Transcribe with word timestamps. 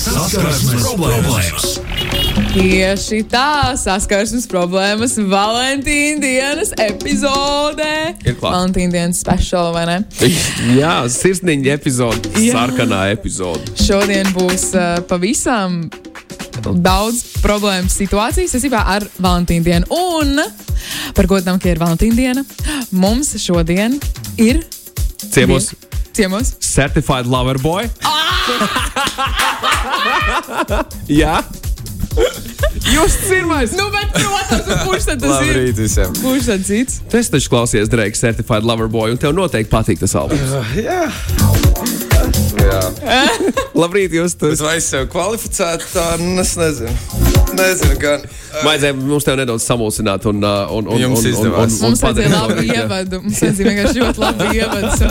Saskarsmes 0.00 0.84
problēmas. 0.86 1.64
Tieši 2.54 3.18
tā, 3.28 3.74
saskarsmes 3.76 4.46
problēmas 4.48 5.18
Valentīna 5.28 6.22
dienas 6.22 6.70
epizodē. 6.80 8.14
Ir 8.24 8.38
klāt. 8.38 8.54
Valentīna 8.54 8.94
dienas 8.94 9.20
speciāla, 9.20 9.74
vai 9.74 9.82
ne? 9.90 9.98
Jā, 10.80 10.94
sirsniņa 11.12 11.74
epizode, 11.76 12.32
Jā. 12.40 12.54
sarkanā 12.56 13.02
epizode. 13.12 13.74
Šodien 13.84 14.32
būs 14.32 14.70
uh, 14.72 15.02
pavisam 15.10 15.82
daudz 16.60 17.20
problēmu 17.44 17.92
situācijas 17.92 18.56
saistībā 18.56 18.80
ar 18.96 19.04
Valentīna 19.20 19.68
dienu. 19.68 20.00
Un 20.00 20.40
par 21.16 21.28
godam, 21.28 21.60
ka 21.60 21.74
ir 21.74 21.82
Valentīna 21.82 22.16
diena, 22.16 22.48
mums 22.96 23.36
šodien 23.44 24.00
ir 24.40 24.64
Ciemos 25.30 25.74
ciemos. 26.20 26.52
Certified 26.60 27.26
Lover 27.26 27.56
Boy. 27.64 27.88
Jā. 31.08 31.40
Jūs 32.90 33.14
pirmais! 33.24 33.72
Nu, 33.78 33.86
bet, 33.94 34.12
protams, 34.18 34.68
kurš 34.84 35.08
tad 35.08 35.22
tas 35.22 35.46
ir? 35.46 35.54
Labrīt 35.54 35.80
visiem! 35.80 36.12
Kurš 36.20 36.50
tad 36.50 36.66
cits? 36.66 37.00
Tu 37.08 37.20
esi 37.22 37.32
taču 37.32 37.52
klausies 37.54 37.88
Drake 37.92 38.18
Certified 38.18 38.66
Lover 38.68 38.90
Boy, 38.92 39.14
un 39.14 39.22
tev 39.22 39.32
noteikti 39.36 39.72
patīk 39.72 40.02
tas 40.02 40.16
albums. 40.18 40.56
Jā, 40.76 41.00
Jā. 41.00 42.08
Labrīt, 43.80 44.14
jūs 44.14 44.36
tur! 44.38 44.52
bet 44.52 44.62
vai 44.64 44.76
es 44.80 44.90
sev 44.92 45.08
kvalificētu 45.12 45.90
tā, 45.94 46.06
nu, 46.20 46.36
es 46.42 46.56
nezinu. 46.60 46.94
Nezinu, 47.56 47.96
gan. 47.98 48.22
Vajadzēja 48.64 48.94
mums 48.98 49.26
te 49.26 49.34
nedaudz 49.38 49.64
samulsināt 49.66 50.24
un, 50.30 50.42
uh, 50.42 50.70
un, 50.74 50.88
un, 50.90 50.98
Jums 51.00 51.20
un, 51.20 51.26
un, 51.26 51.26
un, 51.26 51.30
izdevās. 51.30 51.76
un 51.78 51.86
Mums 51.86 52.02
to, 52.02 52.10
jā. 52.66 52.82
ievadu. 52.82 53.20
Mums 53.24 53.42
vajadzēja 53.44 53.68
vienkārši 53.70 54.02
ļoti 54.04 54.22
labu 54.22 54.48
ievadu. 54.58 55.10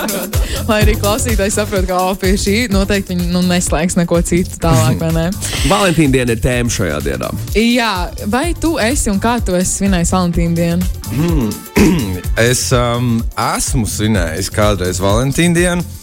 Lai 0.69 0.79
arī 0.83 0.95
klausītājs 0.99 1.59
saprot, 1.59 1.87
ka 1.89 1.99
oh, 1.99 2.13
pie 2.19 2.33
šī 2.39 2.55
noteikti 2.73 3.15
viņi 3.15 3.29
nu, 3.33 3.43
neslēgs 3.47 3.97
neko 3.99 4.21
citu 4.27 4.59
tālāk. 4.63 4.99
vai 5.01 5.11
ne? 5.15 5.27
Valentīna 5.71 6.15
diena 6.17 6.35
ir 6.35 6.43
tēma 6.43 6.75
šajā 6.75 6.99
dienā. 7.07 7.31
Jā, 7.59 7.93
vai 8.31 8.49
tu 8.59 8.75
esi 8.83 9.11
un 9.11 9.21
kā 9.23 9.37
tu 9.43 9.55
esi 9.59 9.81
svinējis 9.81 10.15
Valentīna 10.15 10.59
dienu? 10.59 11.53
Es 12.39 12.69
um, 12.75 13.17
esmu 13.39 13.87
svinējis 13.87 14.51
kādreiz 14.53 14.99
Valentīna 15.03 15.55
dienu. 15.55 15.98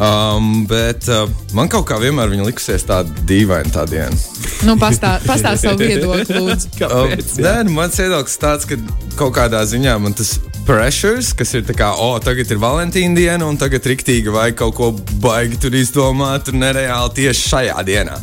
Um, 0.00 0.62
bet 0.64 1.04
uh, 1.12 1.28
man 1.52 1.68
kaut 1.68 1.84
kā 1.90 1.98
vienmēr 2.00 2.30
viņa 2.32 2.46
likusies 2.46 2.86
tāda 2.88 3.12
dīvaina 3.28 3.68
tā 3.74 3.82
diena. 3.90 4.16
Nu, 4.64 4.78
pastāst 4.80 5.26
pastā 5.28 5.52
savu 5.60 5.82
viedokli, 5.90 6.40
lūdzu. 6.40 6.70
Um, 6.80 7.12
Kāpēc? 7.12 7.34
nē, 7.44 7.52
nu, 7.68 7.74
mans 7.76 7.98
viedoklis 8.00 8.38
tāds, 8.40 8.64
ka 8.64 8.78
kaut 9.20 9.34
kādā 9.36 9.60
ziņā 9.68 9.98
man 10.00 10.16
tas 10.16 10.38
pressures, 10.64 11.34
kas 11.36 11.52
ir 11.58 11.66
tā 11.68 11.76
kā, 11.76 11.90
o, 12.00 12.14
tagad 12.24 12.48
ir 12.48 12.60
Valentīna 12.62 13.18
diena, 13.18 13.44
un 13.44 13.60
tagad 13.60 13.84
riktīgi 13.92 14.32
vajag 14.32 14.56
kaut 14.62 14.76
ko 14.78 14.90
baigi 15.20 15.60
tur 15.60 15.76
izdomāt, 15.76 16.48
un 16.48 16.64
nereāli 16.64 17.16
tieši 17.20 17.48
šajā 17.52 17.84
dienā. 17.84 18.16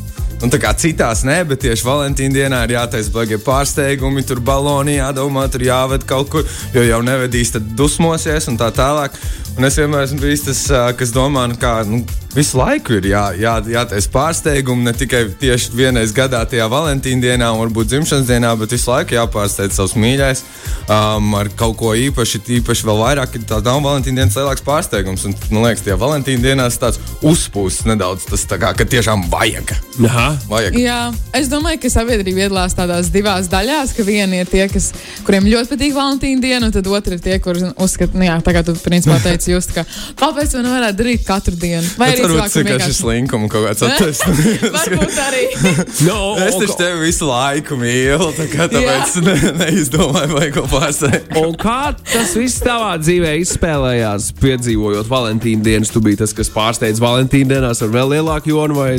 Un 0.44 0.52
tā 0.54 0.60
kā 0.62 0.70
citās 0.78 1.24
nē, 1.26 1.40
bet 1.50 1.64
tieši 1.64 1.86
Valentīna 1.88 2.36
dienā 2.36 2.60
ir 2.68 2.76
jātaisa 2.76 3.14
blagie 3.14 3.40
pārsteigumi, 3.42 4.22
tur 4.28 4.42
baloni 4.46 5.00
jādomā, 5.00 5.48
tur 5.50 5.66
jāved 5.66 6.06
kaut 6.10 6.30
kur, 6.34 6.46
jo 6.76 6.86
jau 6.86 7.02
nevedīs, 7.06 7.56
tad 7.56 7.74
dusmosies 7.80 8.50
un 8.52 8.60
tā 8.60 8.70
tālāk. 8.76 9.18
Un 9.58 9.66
es 9.66 9.80
vienmēr 9.80 10.06
esmu 10.06 10.22
bijis 10.22 10.44
tas, 10.46 10.60
kas 11.00 11.10
domā, 11.16 11.48
nu, 11.50 11.58
kā 11.58 11.80
nu, 11.90 12.04
visu 12.36 12.60
laiku 12.60 13.00
ir 13.00 13.08
jā, 13.10 13.24
jā, 13.42 13.56
jātaisa 13.74 14.12
pārsteigumi, 14.14 14.86
ne 14.86 14.94
tikai 14.94 15.24
tieši 15.42 15.74
vienreiz 15.74 16.14
gadā, 16.14 16.44
tajā 16.46 16.68
Valentīna 16.70 17.24
dienā, 17.24 17.50
varbūt 17.58 17.90
dzimšanas 17.90 18.30
dienā, 18.30 18.54
bet 18.62 18.76
visu 18.76 18.92
laiku 18.92 19.18
jāpārsteidz 19.18 19.80
savs 19.80 19.96
mīļais 19.98 20.44
um, 20.86 21.34
ar 21.40 21.50
kaut 21.58 21.74
ko 21.82 21.96
īpaši, 21.98 22.44
īpaši 22.60 22.86
vēl 22.86 23.02
vairāk, 23.02 23.34
ka 23.34 23.44
tā 23.56 23.60
nav 23.66 23.82
Valentīna 23.88 24.22
dienas 24.22 24.38
lielāks 24.38 24.66
pārsteigums. 24.68 25.26
Un, 25.26 25.34
man 25.50 25.66
liekas, 25.66 25.88
tajā 25.88 25.98
Valentīna 26.06 26.46
dienā 26.46 26.70
tas 26.70 26.82
tāds 26.84 27.18
uzpūsts 27.26 27.90
nedaudz, 27.90 28.28
tas 28.30 28.46
tā 28.50 28.62
kā, 28.62 28.76
ka 28.78 28.86
tiešām 28.86 29.26
vajag. 29.34 29.74
Aha. 30.06 30.27
Vajag. 30.50 30.78
Jā, 30.82 31.00
es 31.38 31.50
domāju, 31.52 31.82
ka 31.84 31.92
sabiedrība 31.94 32.46
iedalās 32.46 32.76
tādās 32.78 33.12
divās 33.14 33.50
daļās, 33.52 33.94
ka 33.98 34.06
viena 34.08 34.42
ir 34.42 34.50
tie, 34.52 34.66
kas, 34.72 34.92
kuriem 35.28 35.48
ļoti 35.50 35.74
patīk 35.74 35.96
Valentīna 35.98 36.44
diena, 36.44 36.68
un 36.68 36.76
tad 36.76 36.88
otra 36.92 37.18
ir 37.18 37.24
tie, 37.24 37.40
kuriem 37.44 37.74
uzskata, 37.84 38.18
nu, 38.18 38.28
jā, 38.28 38.38
tā 38.46 38.56
kā 38.56 38.64
tu 38.68 38.76
principā 38.84 39.20
teici, 39.24 39.52
just, 39.54 39.74
ka 39.76 39.86
kāpēc 40.20 40.56
to 40.56 40.64
nevarētu 40.66 41.00
darīt 41.02 41.26
katru 41.28 41.56
dienu? 41.60 41.86
Vai 42.00 42.12
arī 42.14 42.26
varbūt 42.26 42.44
tas 42.44 42.56
cilvēkam 42.56 42.74
vienkārši 42.74 42.94
ir 42.94 43.00
slinkums 43.00 43.52
kaut 43.54 43.68
kāds 43.68 43.86
attaisnojums. 43.88 44.68
Varbūt 44.78 45.22
arī. 45.28 45.46
No, 46.08 46.18
Es 46.40 46.56
taču 46.56 46.76
tevi 46.80 47.08
visu 47.08 47.28
laiku 47.28 47.78
mīlu, 47.80 48.28
tā 48.38 48.46
kā 48.52 48.68
tāpēc 48.72 49.16
ne, 49.26 49.36
neizdomāju, 49.62 50.30
vai 50.36 50.50
ko 50.54 50.64
pārsteigt. 50.70 51.34
Un 51.42 51.56
kā 51.60 51.94
tas 51.98 52.34
viss 52.38 52.62
tavā 52.64 52.94
dzīvē 53.02 53.34
izspēlējās, 53.42 54.30
piedzīvojot 54.42 55.10
Valentīna 55.12 55.66
dienas? 55.66 55.92
Tu 55.94 56.02
biji 56.04 56.22
tas, 56.22 56.34
kas 56.38 56.52
pārsteidz 56.54 57.02
Valentīna 57.04 57.56
dienās 57.56 57.82
ar 57.84 57.92
vēl 57.94 58.14
lielāku 58.16 58.54
jonu, 58.54 58.78
vai 58.78 58.92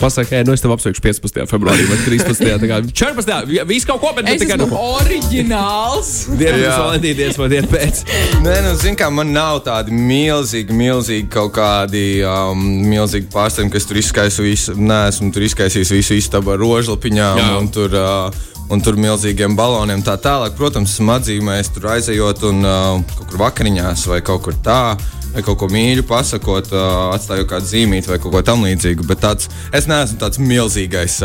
pasakā, 0.00 0.40
hei, 0.40 0.46
nu 0.48 0.56
es 0.56 0.64
tev 0.64 0.69
apsveikšu 0.76 1.02
15. 1.04 1.40
februārī 1.50 1.86
vai 1.88 1.98
13. 2.04 2.44
tā 2.62 2.68
kā 2.70 2.80
14. 2.86 3.64
Viss 3.70 3.88
kaut 3.88 4.00
ko, 4.02 4.12
bet 4.16 4.28
Es 4.30 4.40
tikai 4.42 4.56
esmu 4.58 4.68
nu. 4.70 4.80
oriģināls. 5.00 6.10
Dienu 6.40 6.60
Valentīna 6.70 7.16
dienas 7.20 7.38
vai 7.40 7.48
dienu 7.52 7.70
pēc. 7.70 8.02
Nē, 8.44 8.56
nu, 8.66 8.74
zini, 8.80 8.96
kā 9.00 9.08
man 9.14 9.32
nav 9.34 9.62
tādi 9.66 9.94
milzīgi, 9.94 10.74
milzīgi 10.76 11.28
kaut 11.32 11.52
kādi 11.58 12.04
um, 12.26 12.62
milzīgi 12.90 13.30
pārsteigumi, 13.32 13.72
kas 13.74 13.88
tur 13.88 14.00
izskaisa 14.00 14.44
visu. 14.46 14.76
Nē, 14.78 15.00
esmu 15.12 15.30
tur 15.34 15.46
izskaisījis 15.48 15.94
visu 15.98 16.18
istabu 16.20 16.54
ar 16.54 16.62
rožlapiņām 16.62 17.42
Jā. 17.42 17.50
un 17.60 17.68
tur. 17.74 17.96
Uh, 17.96 18.46
Un 18.70 18.78
tur 18.78 18.94
milzīgiem 18.94 19.56
baloniem 19.58 19.98
tā 20.06 20.12
tālāk. 20.22 20.52
Protams, 20.54 20.92
esmu 20.94 21.10
atzīmējis 21.16 21.72
tur 21.74 21.88
aizejot 21.90 22.44
un 22.46 22.60
uh, 22.62 23.00
kaut 23.16 23.32
kur 23.32 23.40
vakariņās 23.40 24.04
vai 24.06 24.20
kaut 24.22 24.44
kur 24.44 24.54
tā. 24.62 24.94
Vai 25.30 25.44
kaut 25.46 25.60
ko 25.60 25.68
mīļu 25.70 26.02
pasakot, 26.08 26.72
atstājot 27.14 27.50
kādu 27.50 27.68
zīmīti 27.70 28.10
vai 28.10 28.18
kaut 28.22 28.34
ko 28.34 28.40
tamlīdzīgu. 28.46 29.06
Bet 29.06 29.22
tāds, 29.22 29.50
es 29.76 29.86
neesmu 29.90 30.18
tāds 30.22 30.42
milzīgais. 30.42 31.20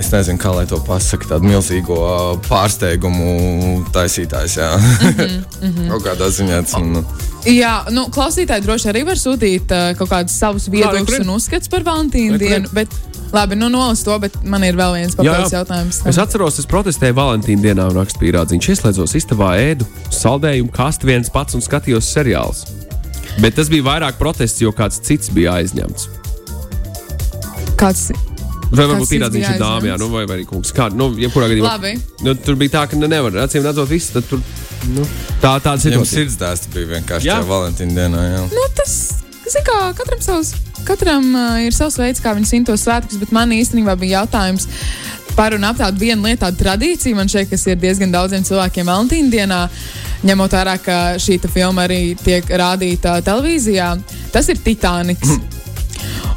Es 0.00 0.08
nezinu, 0.10 0.40
kā 0.40 0.50
lai 0.54 0.64
to 0.66 0.78
pasakā. 0.82 1.28
Tādu 1.34 1.46
milzīgo 1.46 1.98
pārsteigumu 2.48 3.82
taisītājs. 3.94 4.56
Jā, 4.58 4.70
kaut 5.92 6.02
kādā 6.06 6.30
ziņā 6.32 6.62
tas 6.66 6.78
man. 6.80 7.06
Jā, 7.46 7.72
nu, 7.90 8.06
klausītāji 8.14 8.62
droši 8.62 8.90
arī 8.92 9.02
var 9.06 9.18
sūtīt 9.18 9.72
uh, 9.74 9.88
kaut 9.98 10.12
kādus 10.12 10.36
savus 10.38 10.68
viedokļus 10.70 11.24
un 11.24 11.32
uzskats 11.34 11.70
par 11.70 11.82
Valentīnu 11.86 12.38
dienu. 12.38 12.70
Bet, 12.74 12.94
labi, 13.34 13.58
nu, 13.58 13.66
nolas 13.72 14.04
to, 14.06 14.14
bet 14.22 14.36
man 14.46 14.62
ir 14.66 14.78
vēl 14.78 14.94
viens 15.00 15.18
papildus 15.18 15.54
jautājums. 15.54 16.02
Es 16.06 16.20
atceros, 16.22 16.60
es 16.62 16.70
protestēju 16.70 17.18
Valentīna 17.18 17.66
dienā 17.66 17.88
un 17.90 17.98
rakstīju 17.98 18.28
pierādziņu. 18.28 18.70
Ieslēdzos 18.74 19.18
istabā 19.18 19.56
ēdu, 19.58 19.90
saldējumu 20.14 20.70
kastu 20.74 21.10
viens 21.10 21.30
pats 21.34 21.58
un 21.58 21.66
skatījos 21.66 22.14
seriālus. 22.14 22.62
Bet 23.40 23.56
tas 23.56 23.70
bija 23.72 23.86
vairāk 23.86 24.18
protests, 24.20 24.60
jo 24.60 24.74
kāds 24.76 25.00
cits 25.04 25.32
bija 25.32 25.56
aizņemts. 25.62 26.10
Kāds 27.80 28.10
Vai 28.72 28.86
varbūt 28.88 29.10
ir 29.12 29.20
tāds 29.20 29.36
bija 29.36 29.52
dāmas, 29.60 29.84
jā, 29.84 29.96
nu, 30.00 30.06
vai, 30.08 30.22
vai 30.24 30.38
arī 30.38 30.46
kungs. 30.48 30.70
Kā, 30.72 30.86
nu, 30.96 31.10
jebkurā 31.20 31.50
gadījumā. 31.50 31.74
Labi. 31.74 31.90
Nu, 32.24 32.32
tur 32.40 32.56
bija 32.60 32.78
tā, 32.78 32.84
ka 32.88 32.96
ne, 32.96 33.08
nevar, 33.10 33.34
acīm 33.44 33.66
redzot, 33.66 33.90
viss. 33.90 34.14
Tad 34.14 34.24
tur, 34.30 34.40
nu, 34.94 35.04
tā 35.42 35.50
tāda 35.60 35.76
Jums 35.76 35.84
situācija. 35.84 36.14
sirdsdēsts 36.14 36.70
bija 36.72 36.88
vienkārši 36.94 37.28
Jā. 37.28 37.42
Valentīna 37.44 37.98
dienā. 37.98 38.22
Jā. 38.30 38.46
Nu, 38.48 38.64
tas, 38.78 38.94
zin 39.44 39.66
kā, 39.68 39.76
katram, 39.98 40.22
savs, 40.24 40.54
katram 40.88 41.28
uh, 41.36 41.58
ir 41.66 41.76
savs 41.76 42.00
veids, 42.00 42.22
kā 42.24 42.32
viņi 42.38 42.48
svin 42.48 42.64
tos 42.68 42.86
svētkus, 42.86 43.20
bet 43.20 43.34
man 43.36 43.52
īstenībā 43.52 43.98
bija 44.00 44.22
jautājums 44.22 44.70
par 45.36 45.52
un 45.56 45.68
ap 45.68 45.76
tādu 45.80 46.00
vienu 46.06 46.24
lietu, 46.24 46.40
tādu 46.46 46.64
tradīciju, 46.64 47.18
man 47.20 47.28
šeit, 47.28 47.52
kas 47.52 47.66
ir 47.68 47.76
diezgan 47.80 48.12
daudziem 48.14 48.44
cilvēkiem 48.48 48.88
Valentīna 48.88 49.32
dienā. 49.36 49.60
Ņemot 50.22 50.54
vērā, 50.54 50.76
ka 50.78 50.98
šī 51.18 51.40
filma 51.50 51.86
arī 51.88 52.14
tiek 52.18 52.46
rādīta 52.46 53.18
televīzijā, 53.26 53.92
tas 54.34 54.48
ir 54.52 54.60
Titaniks. 54.62 55.38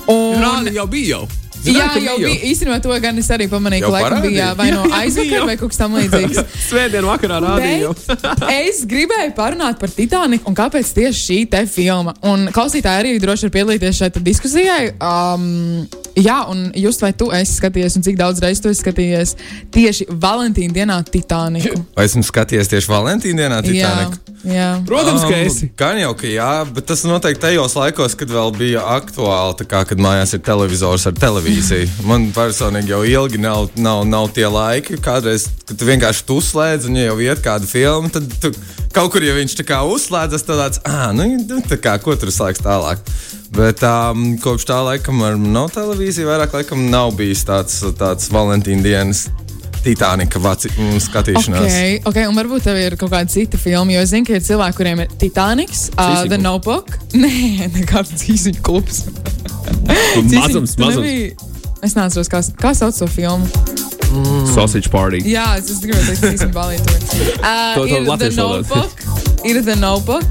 Un, 0.09 0.38
Rādi 0.41 0.75
jau 0.75 0.85
bija 0.90 1.18
jau. 1.18 1.25
Jā, 1.66 1.73
Zināju, 1.73 1.94
ka 1.94 2.01
jau 2.03 2.16
bija. 2.22 2.40
Īstenībā 2.45 2.78
to 2.84 2.97
gan 3.01 3.18
es 3.18 3.29
arī 3.34 3.47
pamanīju, 3.50 3.88
ka 3.88 3.91
laikam 3.95 4.25
bija 4.25 4.51
vai 4.57 4.68
no 4.74 4.84
aizvakar 5.00 5.47
vai 5.50 5.56
kaut 5.57 5.74
kas 5.74 5.81
tamlīdzīgs. 5.81 6.41
Svētdien 6.69 7.07
vakarā 7.09 7.40
rādīja. 7.41 7.94
Bet 8.06 8.44
es 8.68 8.84
gribēju 8.90 9.34
parunāt 9.38 9.79
par 9.81 9.94
Titaniku 9.94 10.51
un 10.51 10.57
kāpēc 10.57 10.91
tieši 11.00 11.22
šī 11.24 11.40
te 11.56 11.63
filma. 11.69 12.13
Un 12.29 12.50
klausītāji 12.53 13.01
arī 13.01 13.16
droši 13.24 13.50
var 13.50 13.56
piedalīties 13.57 14.01
šajā 14.01 14.25
diskusijā. 14.29 14.78
Um, 15.01 15.88
jā, 16.16 16.38
un 16.52 16.70
jūs 16.78 17.00
vai 17.04 17.12
tu 17.18 17.30
esi 17.36 17.57
skatījies, 17.60 17.98
un 18.00 18.06
cik 18.06 18.19
daudz 18.19 18.42
reizes 18.44 18.63
tu 18.63 18.72
esi 18.72 18.84
skatījies 18.84 19.36
tieši 19.75 20.07
Valentīna 20.10 20.75
dienā 20.75 21.00
Titaniku? 21.10 21.81
Vai 21.98 22.07
esmu 22.10 22.24
skatījies 22.25 22.72
tieši 22.72 22.92
Valentīna 22.92 23.45
dienā 23.45 23.60
jā, 23.62 23.68
Titaniku? 23.68 24.38
jā. 24.48 24.69
Protams, 24.88 25.25
ka 25.25 25.36
Um, 25.36 25.48
esi. 25.50 25.69
Gan 25.78 26.00
jau, 26.00 26.13
ka 26.18 26.30
jā, 26.30 26.51
bet 26.72 26.88
tas 26.89 27.04
noteikti 27.07 27.42
tajos 27.48 27.75
laikos, 27.75 28.16
kad 28.16 28.31
vēl 28.31 28.54
bija 28.56 28.84
aktuāli, 28.95 29.57
tā 29.60 29.68
kā, 29.68 29.84
kad 29.89 30.01
mājās 30.01 30.36
ir 30.38 30.44
televizors 30.45 31.06
ar 31.10 31.18
televīziju. 31.18 31.89
Man 32.10 32.30
personīgi 32.36 32.94
jau 32.94 33.04
ilgi 33.04 33.42
nav, 33.42 33.69
nav, 33.75 34.06
nav 34.07 34.30
tie 34.36 34.48
laiki, 34.48 35.00
kādreiz, 35.04 35.50
kad 35.66 35.78
tu 35.80 35.89
vienkārši 35.89 36.25
tu 36.28 36.39
uzslēdz, 36.42 36.89
un 36.89 37.00
ja 37.01 37.10
jau 37.10 37.19
iet 37.25 37.44
kāda 37.45 37.68
filma, 37.69 38.12
tad 38.13 38.30
tu, 38.42 38.54
kaut 38.95 39.12
kur, 39.13 39.25
ja 39.25 39.36
viņš 39.36 39.57
tā 39.60 39.68
kā 39.68 39.81
uzslēdzas, 39.89 40.45
tad 40.48 40.62
tāds, 40.62 40.84
ah, 40.88 41.10
nu, 41.16 41.28
nu, 41.42 41.62
tā 41.68 41.80
kā, 41.81 41.98
ko 42.01 42.16
tur 42.19 42.31
slēgs 42.31 42.63
tālāk. 42.63 43.04
Bet 43.56 43.80
um, 43.88 44.34
kopš 44.44 44.66
tā 44.68 44.78
laika 44.84 45.13
man 45.16 45.46
nav 45.56 45.69
televīzija, 45.75 46.28
vairāk 46.28 46.56
laikam 46.57 46.90
nav 46.92 47.13
bijis 47.16 47.46
tāds, 47.48 47.78
tāds 47.96 48.28
Valentīna 48.34 48.84
dienas 48.84 49.28
Titanika 49.86 50.40
vaci- 50.42 50.72
mm, 50.74 50.98
skatīšanās. 51.06 51.62
Okay, 51.69 52.00
okay, 52.10 52.25
un 52.28 52.36
varbūt 52.36 52.66
tev 52.66 52.80
ir 52.81 52.96
kaut 53.00 53.12
kāda 53.13 53.30
cita 53.30 53.60
filma, 53.62 53.94
jo 53.94 54.02
es 54.02 54.10
zinu, 54.12 54.25
ka 54.25 54.34
ir 54.36 54.42
cilvēki, 54.44 54.75
kuriem 54.80 55.04
ir 55.06 55.12
Titaniks, 55.22 55.86
uh, 55.94 56.24
The. 56.25 56.40
Notebook. 56.42 56.96
Nē, 57.13 57.69
nekāds 57.78 58.25
īsiņu 58.34 58.63
klubs. 58.66 59.04
Mazums, 59.86 60.75
mazums. 60.81 61.06
nebija- 61.06 61.36
Es 61.86 61.94
neatceros, 61.94 62.28
kā, 62.31 62.40
kā 62.58 62.72
sauc 62.74 62.98
to 62.98 63.06
filmu. 63.08 63.46
Sausage 64.56 64.90
party. 64.90 65.19
Jā, 65.28 65.44
es, 65.60 65.69
gribēju 65.84 66.16
teikt, 66.18 66.48
ir 66.48 66.54
balīti. 66.56 66.96
Uh, 67.46 67.86
ir 67.86 68.08
The. 68.18 68.30
Notebook, 68.34 69.01
ir 69.46 69.60
The 69.62 69.75
Notebook. 69.78 70.25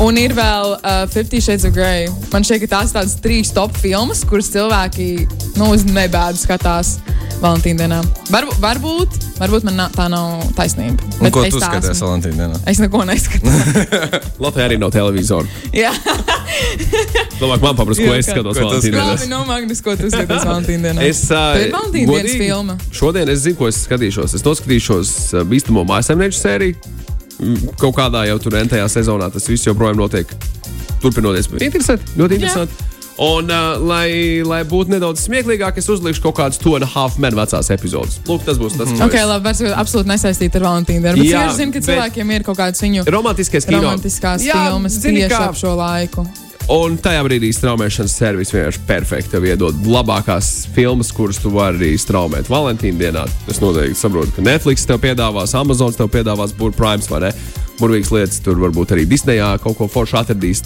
Un 0.00 0.16
ir 0.16 0.32
vēl 0.32 0.70
uh, 0.78 1.02
Fifty 1.12 1.42
Shades 1.44 1.66
of 1.68 1.74
Grey. 1.76 2.06
Man 2.32 2.44
šķiet, 2.46 2.62
ka 2.62 2.68
tās 2.78 2.92
ir 2.92 2.96
tādas 2.96 3.16
trīs 3.20 3.50
top 3.52 3.74
filmas, 3.76 4.22
kuras 4.24 4.48
cilvēki 4.52 5.08
nu, 5.58 5.66
uz 5.74 5.84
nebēdu 5.84 6.40
skatās 6.40 6.94
Valentīna 7.40 7.84
dienā. 7.84 7.98
Varbūt, 8.32 8.56
varbūt, 8.60 9.18
varbūt 9.40 9.66
man 9.68 9.82
tā 9.92 10.06
nav 10.12 10.40
taisnība. 10.56 11.04
Un 11.18 11.26
Bet 11.26 11.34
ko 11.36 11.44
es 11.44 11.52
tu 11.54 11.60
skaties 11.60 11.92
esmu. 11.94 12.08
Valentīna 12.08 12.46
dienā? 12.46 12.60
Es 12.72 12.80
neko 12.80 13.02
neskatu. 13.08 13.52
Latvijā 14.44 14.70
arī 14.70 14.80
nav 14.80 14.92
televizora. 14.96 15.48
Jā, 15.76 15.92
Domāju, 17.40 17.60
ka 17.60 17.64
man 17.66 17.76
paprasti, 17.78 18.08
ko 18.08 18.16
es 18.16 18.28
skatos 18.28 18.56
Valentīna 18.60 19.04
labi, 19.04 19.20
dienā. 19.24 19.30
no 19.32 19.42
Magnus, 19.48 19.84
ko 19.84 19.96
tu 20.00 20.08
skaties 20.12 20.48
Valentīna 20.48 20.90
dienā? 20.90 21.04
Es, 21.08 21.22
uh, 21.28 21.60
ir 21.60 21.72
Valentīna 21.76 22.16
dienas 22.16 22.40
filma. 22.40 22.76
Šodien 22.92 23.32
es 23.32 23.44
zinu, 23.44 23.60
ko 23.60 23.68
es 23.68 23.84
skatīšos. 23.84 24.36
Es 24.40 24.44
noskatīšos 24.48 25.14
uh, 25.36 25.46
bīstamo 25.48 25.84
mājasemnieču 25.88 26.40
sēriju. 26.40 26.96
Mm, 27.40 27.74
Kaut 27.80 27.96
kādā 27.96 28.26
jau 28.28 28.38
tur 28.42 28.52
entajā 28.60 28.86
sezonā 28.92 29.30
tas 29.32 29.46
viss 29.48 29.64
joprojām 29.66 29.96
notiek. 29.96 30.28
Turpinoties, 31.00 31.48
interesanti, 31.60 32.04
ļoti 32.20 32.36
interesanti. 32.36 32.86
Un, 33.20 33.50
uh, 33.52 33.76
lai, 33.84 34.40
lai 34.48 34.62
būtu 34.64 34.94
nedaudz 34.94 35.20
smieklīgāk, 35.26 35.76
es 35.80 35.88
uzlikšu 35.92 36.22
kaut 36.24 36.38
kādus 36.38 36.60
to 36.60 36.72
un 36.76 36.84
a 36.84 36.88
half 36.88 37.18
men 37.20 37.34
vecās 37.36 37.68
epizodes. 37.72 38.18
Lūk, 38.28 38.46
tas 38.46 38.56
būs 38.60 38.78
tas, 38.80 38.88
ko 38.96 39.08
Ok, 39.08 39.16
es- 39.18 39.26
labi, 39.28 39.44
vairs 39.44 39.60
absolūti 39.76 40.08
nesaistīta 40.08 40.56
ar 40.60 40.64
Valentīnu. 40.68 41.02
Bet 41.04 41.20
Jā, 41.20 41.42
es 41.50 41.58
zinu, 41.60 41.72
ka 41.74 41.82
cilvēkiem 41.84 42.32
ir 42.36 42.46
kaut 42.46 42.56
kādas 42.56 42.80
viņu 42.80 43.04
romantiskās 43.08 44.44
Jā, 44.44 44.56
filmas 44.56 44.96
zini 45.00 45.26
tieši 45.26 45.36
ap 45.36 45.56
šo 45.60 45.74
laiku. 45.76 46.24
Un 46.70 46.94
tajā 47.02 47.24
brīdī 47.26 47.48
straumēšanas 47.50 48.12
servis 48.14 48.52
vienkārši 48.54 48.82
perfekti 48.86 49.32
tev 49.32 49.42
iedod 49.48 49.80
labākās 49.90 50.68
filmas, 50.70 51.08
kuras 51.10 51.40
tu 51.42 51.50
vari 51.50 51.80
arī 51.80 51.88
straumēt 51.98 52.46
Valentīna 52.46 53.00
dienā. 53.00 53.24
Es 53.50 53.58
noteikti 53.58 53.98
saprotu, 53.98 54.36
ka 54.36 54.44
Netflix 54.46 54.86
tev 54.86 55.00
piedāvās, 55.02 55.56
Amazon 55.58 55.96
tev 55.98 56.12
piedāvās, 56.14 56.54
Burbuļs 56.54 57.10
vai 57.10 57.24
ne. 57.24 57.32
Burvīgas 57.80 58.12
lietas 58.14 58.38
tur 58.46 58.62
varbūt 58.62 58.94
arī 58.94 59.08
Disneyā 59.10 59.50
kaut 59.64 59.80
ko 59.80 59.90
foršu 59.90 60.20
atradīs. 60.20 60.62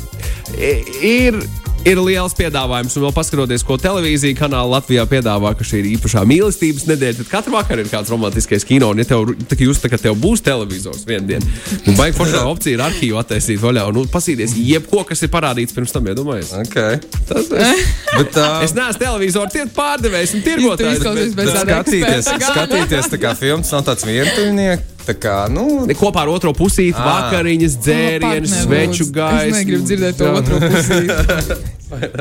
Ir, 0.60 1.40
ir 1.84 2.00
liels 2.00 2.32
piedāvājums, 2.38 2.94
un 2.96 3.04
vēl 3.04 3.12
paskatoties, 3.14 3.64
ko 3.66 3.76
televīzija 3.80 4.36
kanāla 4.38 4.78
Latvijā 4.78 5.04
piedāvā, 5.10 5.50
ka 5.58 5.66
šī 5.66 5.82
ir 5.82 5.88
īpašā 5.94 6.22
mīlestības 6.28 6.86
nedēļa. 6.88 7.18
Tad 7.20 7.30
katru 7.32 7.54
vakaru 7.56 7.84
ir 7.84 7.90
kāds 7.92 8.12
romantiskais 8.12 8.64
kino, 8.68 8.88
un 8.94 9.02
ja 9.02 9.06
tev, 9.08 9.34
tā, 9.50 9.58
jūs, 9.60 9.82
tā, 9.82 9.90
tev 10.00 10.16
būs 10.22 10.42
televizors 10.44 11.04
vienu 11.08 11.28
dienu, 11.34 11.50
tad 11.84 11.98
baigi 11.98 12.16
foršā 12.18 12.44
opcija 12.48 12.78
ir 12.78 12.84
arhīvu 12.86 13.20
attaisīt 13.20 13.60
vaļā 13.62 13.84
un 13.90 13.98
nu, 14.00 14.06
pasīties 14.12 14.56
jebko, 14.60 15.04
kas 15.08 15.24
ir 15.26 15.32
parādīts 15.34 15.76
pirms 15.76 15.92
tam, 15.94 16.08
iedomājieties. 16.12 16.54
Okay. 16.64 17.00
Tas 17.28 17.52
ir. 17.52 17.84
Bet, 18.18 18.40
uh, 18.40 18.64
Es 18.64 18.72
neesmu 18.76 19.00
televizoru 19.04 19.52
tie 19.52 19.66
pārdevējs 19.74 20.34
un 20.38 20.44
tirgotājs. 20.46 21.04
bet- 21.04 21.36
bet 21.36 21.52
tāda 21.52 21.82
skatīties, 21.82 22.32
skatīties 22.48 23.12
tā 23.12 23.20
kā 23.20 23.36
filmas 23.38 23.72
nav 23.74 23.84
tāds 23.90 24.06
vientuļnieks. 24.08 24.93
Tā 25.04 25.12
kā, 25.20 25.34
nu, 25.52 25.84
Kopā 25.98 26.22
ar 26.24 26.30
otro 26.32 26.54
pusīti, 26.56 26.96
vakariņas, 26.96 27.74
dzērienu, 27.84 28.24
Partneri, 28.24 28.52
sveču 28.52 29.08
gaisu. 29.12 29.50
Es 29.50 29.58
negribu 29.58 29.88
dzirdēt 29.90 30.16
to 30.20 30.30
otru 30.38 30.60
pusi. 30.64 31.00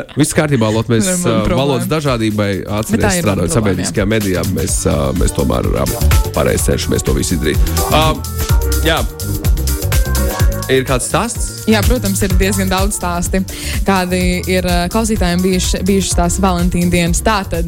Viss 0.20 0.36
kārtībā, 0.36 0.68
Lot, 0.74 0.92
mēs 0.92 1.08
uh, 1.24 1.48
valodas 1.48 1.88
dažādībai 1.92 2.50
ir 2.60 3.08
strādājot 3.08 3.56
sabiedriskajā 3.56 4.06
medijā. 4.10 4.44
Mēs, 4.54 4.82
uh, 4.90 5.10
mēs 5.18 5.34
tomēr 5.38 5.72
uh, 5.72 5.98
pareizi 6.36 6.74
cenšamies 6.74 7.08
to 7.08 7.16
visu 7.16 7.40
izdarīt. 7.40 7.74
Uh, 7.88 8.14
jā. 8.86 9.00
Ir 10.72 10.86
kāds 10.88 11.10
stāsts? 11.10 11.50
Jā, 11.68 11.82
protams, 11.84 12.22
ir 12.24 12.32
diezgan 12.40 12.70
daudz 12.72 12.96
stāsti, 13.00 13.42
kādi 13.88 14.20
ir 14.52 14.68
uh, 14.68 14.86
klausītājiem 14.92 15.44
bijuši, 15.44 15.82
bijušas 15.88 16.18
tās 16.20 16.38
Valentīna 16.44 16.92
dienas. 16.92 17.20
Tātad, 17.24 17.68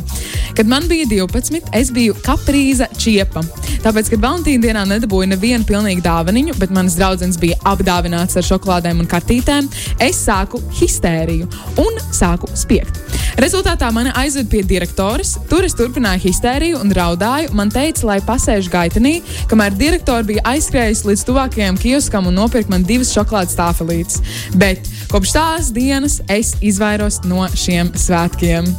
kad 0.55 0.69
man 0.71 0.87
bija 0.91 1.07
12, 1.11 1.71
es 1.75 1.91
biju 1.95 2.15
kaprīza 2.23 2.87
čiepa. 2.99 3.43
Tāpēc, 3.85 4.07
kad 4.09 4.21
Valentīna 4.23 4.63
dienā 4.63 4.83
nedabūju 4.89 5.29
nevienu 5.29 5.65
pilnīgu 5.69 6.01
dāvaniņu, 6.01 6.55
bet 6.57 6.71
manas 6.73 6.95
draudzenes 6.97 7.37
bija 7.37 7.59
apdāvināts 7.69 8.39
ar 8.39 8.47
šokolādēm 8.47 9.03
un 9.03 9.09
kartītēm, 9.09 9.67
es 10.01 10.23
sāku 10.25 10.57
histēriju 10.79 11.45
un 11.83 11.99
sāku 12.09 12.49
spiegt. 12.57 12.97
Rezultātā 13.37 13.91
mani 13.93 14.09
aizved 14.17 14.49
pie 14.49 14.63
direktores. 14.65 15.35
Tur 15.51 15.67
es 15.67 15.77
turpināju 15.77 16.23
histēriju 16.23 16.81
un 16.81 16.93
raudāju. 16.97 17.53
Man 17.53 17.69
teica, 17.69 18.07
lai 18.09 18.19
pasēž 18.25 18.71
gaitenī, 18.73 19.19
kamēr 19.51 19.77
direktore 19.77 20.25
bija 20.25 20.45
aizskrējusi 20.55 21.11
līdz 21.11 21.25
tuvākajam 21.29 21.77
kioskam 21.81 22.29
un 22.31 22.39
nopirka 22.39 22.73
man 22.73 22.87
divas 22.87 23.13
šokolādes 23.13 23.57
tāfelītes. 23.59 24.21
Bet 24.57 24.87
kopš 25.11 25.35
tās 25.35 25.73
dienas 25.75 26.23
es 26.31 26.55
izvairos 26.65 27.21
no 27.29 27.45
šiem 27.53 27.93
svētkiem. 27.93 28.71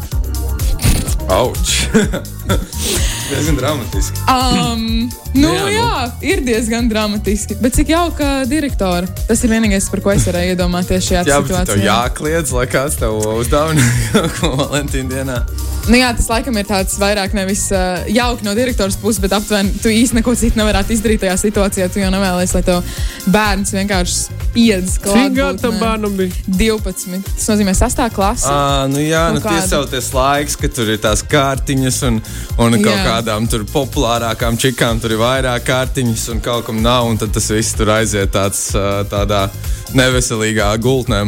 auč! 1.30 1.76
Diezgan 3.26 3.56
dramatiski. 3.58 4.20
Um, 4.30 4.82
nu, 5.34 5.48
Jā, 5.50 5.62
nu. 5.64 5.70
jā, 5.74 6.02
ir 6.30 6.42
diezgan 6.46 6.86
dramatiski. 6.88 7.56
Bet 7.58 7.74
cik 7.74 7.88
jauka 7.90 8.28
direktora. 8.46 9.08
Tas 9.26 9.42
ir 9.42 9.50
vienīgais, 9.50 9.88
par 9.90 10.02
ko 10.04 10.12
es 10.14 10.22
varēju 10.28 10.54
iedomāties 10.54 11.08
šajā 11.08 11.24
Jā, 11.26 11.40
situācijā. 11.42 11.80
jākliedz, 11.88 12.52
lai 12.54 12.66
kāds 12.70 13.00
tev 13.00 13.18
uzdāvina 13.34 13.82
kaut 14.14 14.30
ko 14.38 14.52
Valentīna 14.60 15.10
dienā. 15.10 15.40
Nu, 15.90 15.98
jā, 15.98 16.12
tas 16.18 16.26
laikam 16.30 16.56
ir 16.58 16.66
tāds 16.70 16.94
vairāk 17.02 17.34
nevis 17.34 17.64
uh, 17.74 18.06
jauki 18.10 18.46
no 18.46 18.54
direktora 18.58 18.94
puses, 19.02 19.18
bet 19.22 19.34
aptuveni 19.36 19.74
tu 19.82 19.90
īsti 19.90 20.20
neko 20.20 20.34
citu 20.38 20.58
nevarētu 20.62 20.94
izdarīt 20.94 21.22
tajā 21.26 21.34
situācijā. 21.42 21.90
Tu 21.94 22.02
jau 22.02 22.10
nevēlies, 22.14 22.54
lai 22.56 22.62
tev 22.66 22.80
bērns 23.30 23.74
vienkārši 23.74 24.16
spiedz 24.22 24.96
Cik 24.96 25.04
klāt. 25.10 25.34
gadu 25.36 25.62
tam 25.66 25.78
bērnam 25.82 26.14
bija? 26.18 26.30
12. 26.46 27.20
Tas 27.34 27.50
nozīmē 27.52 27.74
6. 27.78 28.02
klasi. 28.14 28.46
À, 28.50 28.86
nu 28.90 29.02
jā, 29.02 29.26
Nu 29.34 29.42
nu, 29.42 29.44
tiesauties 29.46 30.10
laiks, 30.14 30.54
ka 30.62 30.70
tur 30.74 30.90
ir 30.94 31.02
tās 31.02 31.22
kārtiņas, 31.26 32.00
un, 32.10 32.18
un 32.58 32.76
kaut 32.80 32.92
Jā. 32.92 33.04
kādām 33.10 33.48
tur 33.50 33.66
populārākām 33.68 34.58
čikām 34.60 35.00
tur 35.02 35.16
ir 35.16 35.20
vairāk 35.20 35.66
kārtiņas, 35.68 36.28
un 36.34 36.44
kaut 36.44 36.66
kam 36.68 36.82
nav, 36.84 37.08
un 37.10 37.18
tad 37.20 37.34
tas 37.36 37.50
viss 37.52 37.76
tur 37.76 37.92
aiziet 37.96 38.32
tāds, 38.34 38.68
tādā 39.10 39.46
neveselīgā 39.94 40.68
gultnē. 40.82 41.22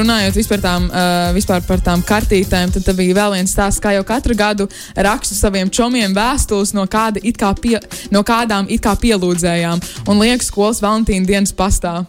Runājot 0.00 0.38
vispār, 0.40 0.62
tām, 0.64 0.88
uh, 0.90 1.30
vispār 1.36 1.62
par 1.68 1.82
tām 1.84 2.04
kartītēm, 2.06 2.74
tad 2.74 2.90
bija 2.98 3.18
vēl 3.22 3.38
viens 3.38 3.54
stāsts, 3.54 3.82
kā 3.82 3.94
jau 3.96 4.04
katru 4.06 4.36
gadu 4.38 4.68
rakstu 4.96 5.38
saviem 5.38 5.70
čomiem 5.70 6.14
vēstules 6.16 6.74
no, 6.76 6.86
kāda 6.90 7.22
it 7.22 7.38
kā 7.40 7.52
pie, 7.58 7.78
no 8.10 8.24
kādām 8.26 8.70
it 8.70 8.82
kā 8.84 8.96
pielūdzējām 8.98 9.84
un 10.08 10.24
lieku 10.24 10.46
skolas 10.46 10.82
Valentīna 10.84 11.28
dienas 11.28 11.54
pastā. 11.56 12.00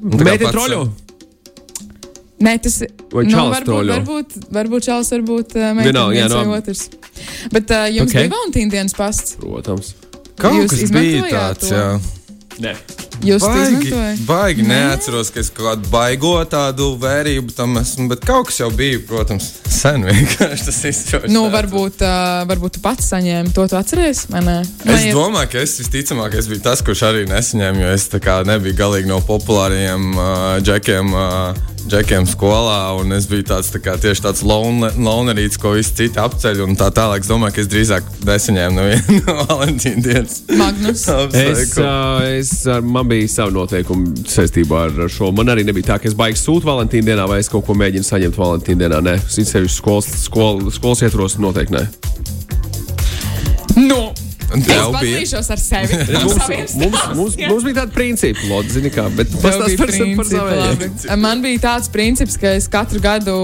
Un 0.00 0.16
tā 0.16 0.24
kā 0.24 0.30
Meitene 0.32 0.54
troļo. 0.54 0.84
Nē, 2.40 2.54
tas 2.64 2.78
ir. 2.86 2.92
Vai 3.12 3.24
nu, 3.26 3.34
čalis 3.34 3.56
varbūt, 3.58 3.66
troļo? 3.68 3.96
varbūt, 3.98 4.38
varbūt 4.56 4.86
čalis, 4.86 5.10
varbūt 5.12 5.56
uh, 5.58 5.66
meitene 5.76 6.06
viens 6.14 6.32
no- 6.32 6.44
vai 6.48 6.60
otrs. 6.62 6.86
Bet 7.52 7.70
uh, 7.76 7.84
jums 7.92 8.08
Ok. 8.08 8.16
okay. 8.16 8.28
bija 8.28 8.36
Valentīna 8.38 8.70
dienas 8.78 8.96
pasts. 8.96 9.36
Protams. 9.42 9.92
Kaut 10.40 10.56
Jūs 10.56 10.72
kas 10.72 10.94
bija 10.94 11.26
tāds, 11.28 11.68
to? 11.68 11.74
jā. 11.76 12.00
Nē. 12.60 12.72
Jūs 13.20 13.44
to 13.44 13.48
Baigi, 13.52 13.90
baigi 14.24 14.62
neatceros, 14.64 15.28
ka 15.32 15.42
es 15.42 15.50
kaut 15.52 15.66
kādu 15.66 15.90
baigo 15.92 16.30
tādu 16.48 16.86
vērību 17.02 17.52
tam 17.52 17.76
esmu, 17.76 18.06
bet 18.08 18.22
kaut 18.24 18.46
kas 18.48 18.62
jau 18.62 18.70
bija, 18.72 18.96
protams, 19.04 19.50
sen 19.68 20.06
vienkārši 20.08 20.64
tas 20.70 20.78
izšķirs. 20.88 21.26
Nu, 21.32 21.42
varbūt, 21.52 22.00
uh, 22.00 22.40
varbūt 22.48 22.78
tu 22.78 22.82
pats 22.84 23.10
saņēmi 23.12 23.52
to, 23.56 23.66
tu 23.68 23.76
atceries? 23.76 24.24
vai 24.32 24.40
nē? 24.46 24.56
Es 24.64 24.88
Vai- 24.88 25.12
domāju, 25.12 25.50
ka 25.52 25.60
es 25.66 25.76
visticamāk 25.82 26.38
es 26.40 26.48
biju 26.48 26.64
tas, 26.64 26.80
kurš 26.84 27.04
arī 27.10 27.26
nesaņēma, 27.28 27.84
jo 27.84 27.92
es 27.98 28.08
tā 28.08 28.22
kā 28.24 28.38
nebiju 28.48 28.78
galīgi 28.80 29.12
no 29.12 29.20
populāriem 29.28 30.14
uh, 30.16 30.56
džekiem. 30.64 31.12
Uh, 31.12 31.68
Džekiem 31.88 32.26
skolā, 32.28 32.92
un 33.00 33.12
es 33.16 33.24
biju 33.30 33.44
tāds, 33.48 33.70
tā 33.72 33.80
kā, 33.82 33.94
tieši 34.00 34.22
tāds 34.26 34.42
lonerīts, 34.44 35.58
ko 35.60 35.72
visi 35.76 35.94
citi 36.02 36.20
apceļ. 36.20 36.62
un 36.66 36.76
Tā 36.78 36.90
tālāk, 36.94 37.24
es 37.24 37.30
domāju, 37.30 37.56
ka 37.56 37.62
es 37.64 37.70
drīzāk 37.72 38.10
nesaņēmu 38.26 38.86
no 39.26 39.36
Valentīna 39.48 40.04
dienas. 40.04 40.38
Magnus. 40.60 41.04
Es, 41.40 41.74
uh, 41.80 42.22
es, 42.28 42.54
ar, 42.70 42.84
man 42.84 43.08
bija 43.10 43.28
savi 43.32 43.56
noteikumi 43.56 44.24
saistībā 44.30 44.86
ar 44.88 45.04
šo. 45.10 45.32
Man 45.36 45.52
arī 45.52 45.66
nebija 45.68 45.92
tā, 45.92 46.00
ka 46.02 46.10
es 46.10 46.16
baigi 46.18 46.40
sūtu 46.42 46.68
Valentīna 46.68 47.12
dienā, 47.12 47.28
vai 47.30 47.40
es 47.42 47.50
kaut 47.52 47.66
ko 47.66 47.76
mēģinu 47.78 48.06
saņemt 48.06 48.40
Valentīna 48.40 48.86
dienā. 48.86 49.04
Nē, 49.10 49.18
es 49.26 49.52
sevišķi 49.54 49.76
skolas, 49.76 50.10
skol, 50.26 50.66
skolas 50.74 51.06
ietvaros 51.06 51.38
noteikti 51.42 51.78
nē. 51.78 51.86
Nu, 53.80 54.02
Un 54.04 54.14
es 54.14 54.29
tev 54.50 54.64
bija. 54.66 54.86
padalīšos 54.94 55.50
ar 55.54 55.60
sevi. 55.62 55.98
Mums, 56.20 56.34
saviem 56.36 56.66
mums, 56.80 57.02
mums, 57.16 57.36
mums 57.38 57.64
bija 57.66 57.76
tāda 57.80 57.94
principa, 57.94 58.42
Lodze, 58.50 58.74
zini 58.76 58.90
kā, 58.92 59.06
bet 59.14 59.30
pastāst 59.42 59.78
par, 59.78 59.92
par 60.18 60.30
labi. 60.58 60.90
Man 61.22 61.44
bija 61.44 61.62
tāds 61.64 61.90
princips, 61.92 62.36
ka 62.40 62.54
es 62.58 62.66
katru 62.70 63.00
gadu, 63.02 63.36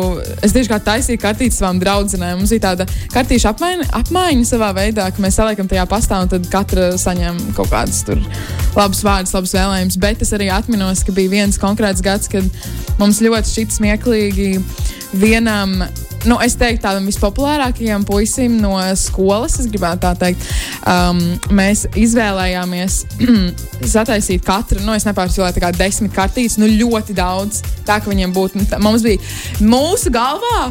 es 0.45 0.55
tieši 0.55 0.71
kā 0.73 0.81
taisīju 0.91 1.23
kartītes 1.23 1.61
savām 1.61 1.81
draudzenēm. 1.83 2.41
Mums 2.41 2.55
bija 2.55 2.67
tāda 2.69 2.89
kartīša 3.15 3.55
apmaiņa, 3.55 3.89
apmaiņa 4.01 4.49
savā 4.51 4.73
veidā, 4.77 5.09
ka 5.15 5.25
mēs 5.25 5.39
saliekam 5.41 5.71
tajā 5.71 5.87
pastā 5.91 6.21
un 6.25 6.33
tad 6.33 6.49
katra 6.53 6.93
saņem 7.01 7.39
kaut 7.59 7.71
kādus 7.73 8.03
tur 8.07 8.23
labus 8.77 9.05
vārdus, 9.07 9.35
labus 9.37 9.55
vēlējumus. 9.57 10.01
Bet 10.03 10.27
es 10.27 10.35
arī 10.37 10.51
atminos, 10.53 11.05
ka 11.07 11.15
bija 11.17 11.33
viens 11.39 11.61
konkrēts 11.61 12.05
gads, 12.05 12.31
kad 12.33 12.47
mums 13.01 13.23
ļoti 13.25 13.55
šķita 13.55 13.79
smieklīgi 13.81 14.51
vienam 15.17 15.81
nu, 16.27 16.39
es 16.43 16.57
teiktu, 16.59 16.83
tādam 16.85 17.07
vispopulārākajam 17.09 18.05
puisim 18.07 18.59
no 18.61 18.75
skolas, 18.99 19.59
es 19.63 19.69
gribētu 19.71 20.03
tā 20.05 20.13
teikt, 20.21 20.47
um, 20.83 21.21
mēs 21.57 21.87
izvēlējāmies 21.97 22.99
sataisīt 23.95 24.45
katru, 24.47 24.83
nu, 24.85 24.95
es 24.97 25.07
nepārspēlēju 25.09 25.59
tā 25.59 25.65
kā 25.65 25.73
desmit 25.77 26.15
kartītes, 26.17 26.59
nu, 26.61 26.71
ļoti 26.71 27.17
daudz. 27.17 27.63
Tā, 27.87 28.01
ka 28.03 28.11
viņiem 28.11 28.35
būtu, 28.37 28.61
nu, 28.61 28.69
tā, 28.71 28.81
mums 28.83 29.07
bija 29.07 29.23
mūsu 29.63 30.13
galvā. 30.15 30.67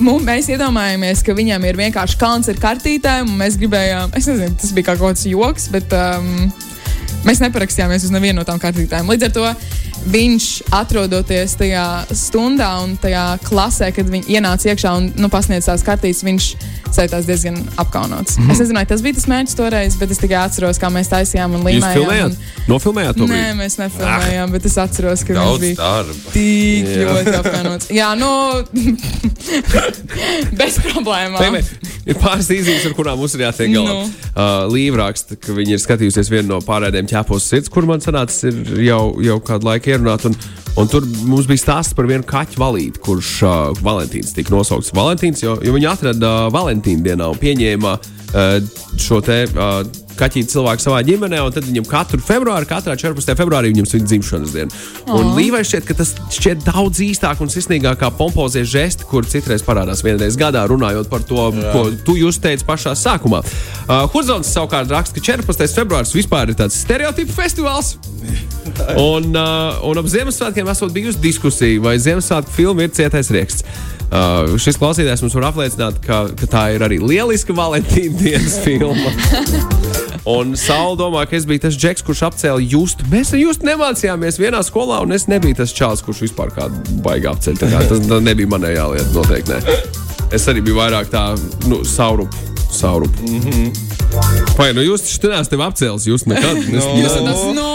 Mums, 0.00 0.24
mēs 0.24 0.48
iedomājāmies, 0.48 1.20
ka 1.24 1.34
viņam 1.36 1.64
ir 1.68 1.76
vienkārši 1.76 2.16
kalns 2.20 2.48
ar 2.48 2.60
kartītēm, 2.60 3.28
un 3.28 3.40
mēs 3.42 3.58
gribējām, 3.60 4.14
es 4.16 4.30
nezinu, 4.30 4.56
tas 4.62 4.72
bija 4.76 4.88
kaut 4.88 5.02
kāds 5.02 5.26
joks, 5.28 5.68
bet 5.74 5.92
um, 5.92 6.48
mēs 7.28 7.42
neparakstījāmies 7.44 8.06
uz 8.08 8.14
nevienu 8.14 8.40
no 8.40 8.46
tām 8.48 8.60
kartītēm. 8.62 9.10
Līdz 9.12 9.28
ar 9.28 9.34
to 9.36 9.50
viņš 10.08 10.46
atrodoties 10.74 11.54
tajā 11.60 11.86
stundā 12.16 12.70
un 12.84 12.96
tajā 13.00 13.24
klasē, 13.44 13.90
kad 13.94 14.08
viņi 14.10 14.36
ienāca 14.36 14.72
iekšā 14.72 14.92
un 14.96 15.10
nu, 15.20 15.28
pasniedz 15.32 15.68
tās 15.68 15.84
kartītes, 15.86 16.24
viņš 16.26 16.50
sajūtās 16.90 17.26
diezgan 17.28 17.58
apkaunots. 17.80 18.38
Mm 18.38 18.46
-hmm. 18.46 18.52
Es 18.52 18.58
nezinu, 18.58 18.84
tas 18.88 19.02
bija 19.02 19.14
tas 19.14 19.26
mērķis 19.30 19.56
toreiz, 19.56 19.96
bet 20.00 20.10
es 20.10 20.18
tikai 20.18 20.38
atceros, 20.44 20.78
kā 20.78 20.90
mēs 20.90 21.10
taisījām 21.10 21.54
un 21.54 21.60
Jūs 21.60 21.66
līmējām. 21.70 21.94
filmējāt? 21.94 22.26
Un... 22.26 22.36
Nofilmējāt 22.68 23.16
to? 23.16 23.26
Nē, 23.26 23.54
mēs 23.58 23.78
nefilmējām, 23.78 24.50
bet 24.50 24.66
es 24.66 24.78
atceros, 24.78 25.24
ka 25.24 25.32
viņš 25.34 25.44
Daudz 25.44 25.60
bija 25.60 25.76
darba. 25.76 26.14
tik 26.32 26.88
Jā. 26.88 27.06
ļoti 27.12 27.36
apkaunots. 27.40 27.90
Jā, 27.90 28.14
nu, 28.14 28.30
bez 30.60 30.78
problēmām. 30.82 31.60
Ir 32.06 32.16
pāris 32.18 32.48
īzīmes, 32.50 32.86
ar 32.88 32.94
kurām 32.96 33.18
mums 33.20 33.34
ir 33.36 33.44
jātiek 33.44 33.72
galā. 33.74 33.92
Nu. 33.92 34.10
Uh, 34.30 34.72
Līva 34.72 35.02
raksta, 35.04 35.36
ka 35.36 35.52
viņi 35.52 35.76
ir 35.76 35.82
skatījusies 35.82 36.30
vienu 36.32 36.54
no 36.54 36.60
pārējiem 36.64 37.08
ķepos 37.10 37.48
sirds, 37.50 37.68
kur 37.72 37.86
man 37.88 38.00
sanāca 38.00 38.48
ir 38.48 38.84
jau, 38.86 39.02
jau 39.22 39.38
kādu 39.44 39.68
laiku 39.68 39.89
ierunāt. 39.90 40.26
Un, 40.28 40.36
un 40.80 40.90
tur 40.90 41.06
mums 41.28 41.48
bija 41.50 41.64
stāsts 41.64 41.96
par 41.96 42.08
vienu 42.10 42.26
kaķu 42.26 42.60
valīti, 42.60 43.02
kurš 43.04 43.32
uh, 43.46 43.56
Valentīns 43.84 44.34
tika 44.36 44.54
nosaukts 44.54 44.94
Valentīns, 44.96 45.44
jo, 45.44 45.58
jo 45.64 45.74
viņi 45.76 45.90
atrada 45.90 46.36
uh, 46.46 46.52
Valentīna 46.54 47.10
dienā 47.10 47.32
un 47.32 47.42
pieņēma 47.42 47.96
uh, 47.96 48.54
šo 49.00 49.22
te. 49.26 49.42
Uh, 49.54 49.82
Kaķīti 50.18 50.52
cilvēku 50.52 50.84
savā 50.84 51.00
ģimenē, 51.06 51.40
un 51.44 51.54
tad 51.54 51.66
viņam 51.68 51.86
katru 51.88 52.20
februāri, 52.24 52.68
katrā 52.68 52.96
14. 52.98 53.34
februārī 53.38 53.70
viņam 53.72 53.88
ir 53.88 54.04
dzimšanas 54.06 54.54
diena. 54.54 54.80
Un 55.14 55.32
Līvai 55.36 55.62
šķiet, 55.66 55.86
ka 55.88 55.96
tas 56.00 56.14
šķiet 56.34 56.64
daudz 56.66 57.02
īstāk 57.04 57.40
un 57.44 57.52
sirsnīgāk 57.52 58.00
kā 58.02 58.10
pompozie 58.14 58.64
žesti, 58.68 59.06
kur 59.08 59.28
citreiz 59.28 59.64
parādās 59.66 60.04
vienreiz 60.06 60.38
gadā, 60.40 60.66
runājot 60.70 61.10
par 61.12 61.24
to, 61.26 61.48
Jā. 61.54 61.74
ko 61.74 61.84
tu 62.06 62.16
jūs 62.20 62.40
teici 62.42 62.66
pašā 62.68 62.96
sākumā. 62.98 63.42
Uh, 63.86 64.04
Hudzons 64.12 64.50
savukārt 64.50 64.92
raksta, 64.92 65.16
ka 65.16 65.24
14. 65.44 65.70
februāris 65.80 66.14
vispār 66.16 66.52
ir 66.52 66.58
tāds 66.60 66.78
stereotipu 66.84 67.34
festivāls. 67.36 67.96
Un, 69.00 69.32
uh, 69.34 69.80
un 69.84 69.98
ap 69.98 70.06
Ziemassvētkiem 70.08 70.68
esot 70.72 70.92
bijusi 70.94 71.20
diskusija, 71.20 71.80
vai 71.84 71.96
Ziemassvētku 72.00 72.52
filma 72.54 72.86
ir 72.86 72.92
cietais 72.96 73.28
rieksts. 73.32 73.64
Uh, 74.10 74.56
šis 74.58 74.74
klausītājs 74.80 75.22
mums 75.22 75.36
var 75.38 75.44
apliecināt, 75.52 76.00
ka, 76.02 76.24
ka 76.34 76.46
tā 76.50 76.64
ir 76.74 76.82
arī 76.82 76.98
lieliska 76.98 77.54
Valentīna 77.54 78.18
dienas 78.18 78.56
filma. 78.64 79.12
Un 80.34 80.56
Saula 80.58 80.98
domā, 80.98 81.22
ka 81.30 81.38
es 81.38 81.46
biju 81.48 81.62
tas 81.62 81.76
džeks, 81.78 82.02
kurš 82.04 82.24
apcēla 82.28 82.60
justu. 82.60 83.06
Mēs 83.12 83.30
ar 83.32 83.40
justu 83.40 83.68
nemācījāmies 83.70 84.40
vienā 84.42 84.60
skolā, 84.66 84.98
un 85.06 85.14
es 85.16 85.28
nebiju 85.30 85.60
tas 85.62 85.72
čāls, 85.74 86.02
kurš 86.04 86.24
vispār 86.26 86.52
kādu 86.58 86.98
baigā 87.06 87.32
apceļ. 87.32 87.60
Tā 87.62 87.70
kā 87.70 87.84
Tas 87.90 88.02
nebija 88.26 88.50
manējā 88.50 88.88
lieta, 88.96 89.10
noteikti. 89.14 89.56
Ne. 89.56 89.78
Es 90.34 90.44
arī 90.50 90.62
biju 90.66 90.78
vairāk 90.82 91.08
tā, 91.14 91.24
nu, 91.70 91.80
saurup. 91.86 92.34
saurup. 92.70 93.14
Mm 93.22 93.40
-hmm. 93.40 93.90
Vai 94.58 94.72
nu 94.74 94.82
jūs 94.82 95.06
taču 95.06 95.30
neesat 95.30 95.54
apcēlis? 95.54 96.06
Jūs 96.06 96.26
nekad 96.26 96.56
nesat. 96.74 96.74
Tas, 96.74 96.84
nu, 96.84 97.06
es 97.06 97.20
nezinu. 97.30 97.69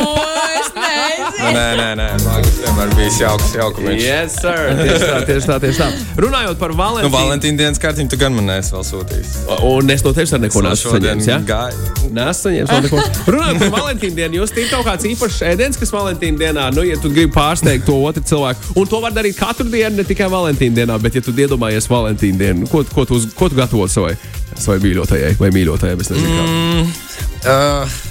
Nē, 1.35 1.63
nē, 1.77 1.87
nē, 1.99 2.05
Mākslinieks 2.23 2.59
vienmēr 2.63 2.91
bijis 2.95 3.17
jauks, 3.19 3.51
jauks. 3.57 3.81
Yes, 3.99 4.37
sir. 4.39 4.69
Tieši 4.79 5.07
tā, 5.09 5.17
tieši 5.27 5.49
tā, 5.49 5.57
tieši 5.63 5.81
tā. 5.81 5.87
Runājot 6.23 6.59
par 6.61 6.71
Nu, 6.71 6.79
Valentīnu. 6.79 7.11
Valentīna 7.13 7.59
dienas 7.59 7.81
kārtiņu 7.81 8.11
tu 8.13 8.19
gan 8.19 8.35
man 8.35 8.47
neesi 8.49 8.71
vēl 8.75 8.85
sūtījis. 8.87 9.33
Un 9.67 9.91
es 9.93 10.05
no 10.05 10.13
tevis 10.15 10.33
arī 10.35 10.47
neko 10.47 10.63
šodien 10.79 11.19
saņēmis. 11.19 11.27
Ja? 11.29 11.39
gāju. 11.49 12.11
Nesu 12.15 12.47
saņēmis 12.47 12.71
vēl 12.71 12.85
neko. 12.87 13.03
Runājot 13.35 13.61
par 13.65 13.73
Valentīnu 13.75 14.19
dienu, 14.19 14.39
jūs 14.41 14.55
tīk 14.55 14.71
kaut 14.71 14.87
kāds 14.87 15.09
īpašs 15.11 15.41
ēdiens, 15.51 15.79
kas 15.81 15.93
Valentīna 15.95 16.41
dienā, 16.45 16.69
nu, 16.75 16.85
ja 16.87 16.99
tu 17.01 17.11
gribi 17.13 17.33
pārsteigt 17.35 17.87
to 17.89 17.97
otru 18.07 18.23
cilvēku, 18.31 18.73
un 18.79 18.89
to 18.91 19.01
var 19.03 19.15
darīt 19.15 19.37
katru 19.39 19.67
dienu, 19.69 19.99
ne 19.99 20.07
tikai 20.07 20.31
Valentīna 20.31 20.81
dienā, 20.81 20.97
bet 21.03 21.19
ja 21.19 21.25
tu 21.25 21.35
iedomājies 21.35 21.89
Valentīna 21.91 22.41
dienu, 22.45 22.71
ko, 22.71 22.85
ko, 22.95 23.07
tu, 23.09 23.19
ko 23.35 23.51
tu 23.51 23.59
gatavo 23.59 23.89
savai, 23.91 24.15
savai 24.55 24.79
mīļotajai 24.87 25.35
vai 25.41 25.51
mīļotajai, 25.55 25.99
es 26.05 26.15
nezinu. 26.15 26.47
Mm. 26.47 26.97
Uh, 27.45 28.01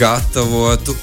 gatavotu. 0.00 0.96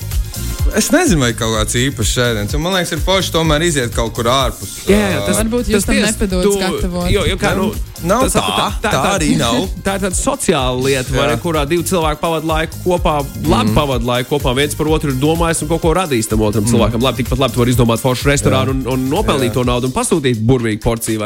Es 0.77 0.87
nezinu, 0.93 1.19
vai 1.25 1.31
kaut 1.35 1.51
kāds 1.57 1.75
īpašs 1.75 2.11
ēdiens. 2.23 2.53
Man 2.61 2.75
liekas, 2.77 2.93
ir 2.95 3.01
forši 3.03 3.33
tomēr 3.33 3.65
iziet 3.65 3.93
kaut 3.95 4.13
kur 4.15 4.29
ārpus. 4.31 4.75
Jā, 4.87 4.99
jā, 5.15 5.23
tas, 5.27 5.39
Varbūt 5.41 5.71
jūs 5.73 5.87
tam 5.87 5.97
tu- 6.41 6.53
gatavot. 6.59 7.09
Jo, 7.11 7.25
jo 7.27 7.37
kā, 7.41 7.55
nu, 7.57 7.71
Nav 8.07 8.23
tas- 8.29 8.37
tā, 8.81 8.91
tā 8.91 9.01
arī 9.15 9.35
nav. 9.37 9.57
Tā 9.85 9.97
ir 9.97 10.05
tāda 10.05 10.15
sociāla 10.17 10.79
lieta, 10.81 11.13
vai 11.13 11.35
kurā 11.41 11.65
divi 11.69 11.83
cilvēki 11.83 12.21
pavadīja 12.21 12.51
laiku 12.53 12.81
kopā, 12.85 13.17
labi 13.43 13.71
mm. 13.71 13.75
pavadīja 13.77 14.11
laiku 14.13 14.35
kopā, 14.35 14.55
viens 14.57 14.77
par 14.77 14.87
otru 14.95 15.11
ir 15.11 15.19
domājis 15.21 15.61
un 15.65 15.71
kaut 15.73 15.83
ko 15.83 15.93
radījis 15.97 16.31
tam 16.31 16.41
otram 16.47 16.65
mm. 16.65 16.71
cilvēkam. 16.73 17.03
Labi, 17.03 17.23
tikpat 17.23 17.43
labi 17.43 17.57
tu 17.57 17.63
vari 17.63 17.75
izdomāt 17.75 18.01
foršu 18.01 18.31
restorānu 18.31 18.77
un, 18.77 18.81
un 18.95 19.05
nopelnīt 19.11 19.51
Jā. 19.51 19.59
to 19.59 19.67
naudu 19.67 19.91
un 19.91 19.95
pasūtīt 19.97 20.41
burvīgu 20.41 20.81
porciju. 20.81 21.21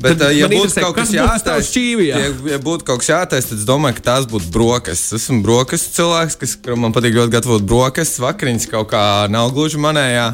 Bet, 0.00 0.18
Tad 0.18 0.24
uh, 0.28 0.32
ja 0.34 0.48
būtu 0.50 0.80
kaut 0.82 0.96
kas 0.96 1.10
kas 1.10 1.14
jātaisa, 1.16 1.66
šķīvijā? 1.68 2.20
ja, 2.22 2.30
ja 2.52 2.60
būtu 2.62 2.86
kaut 2.88 3.02
kas 3.02 3.10
jātaisa, 3.12 3.50
tad 3.52 3.60
es 3.60 3.66
domāju, 3.68 3.98
ka 3.98 4.06
tās 4.08 4.28
būtu 4.30 4.50
brokastis. 4.54 5.12
Es 5.12 5.26
esmu 5.26 5.42
brokastis 5.46 5.96
cilvēks, 5.98 6.38
kas 6.40 6.56
man 6.78 6.94
patīk 6.94 7.18
ļoti 7.18 7.34
gatavot 7.36 7.66
brokastis. 7.66 8.22
Vakariņas 8.22 8.70
kaut 8.72 8.90
kā 8.94 9.02
nav 9.32 9.52
gluži 9.56 9.82
manējā. 9.82 10.30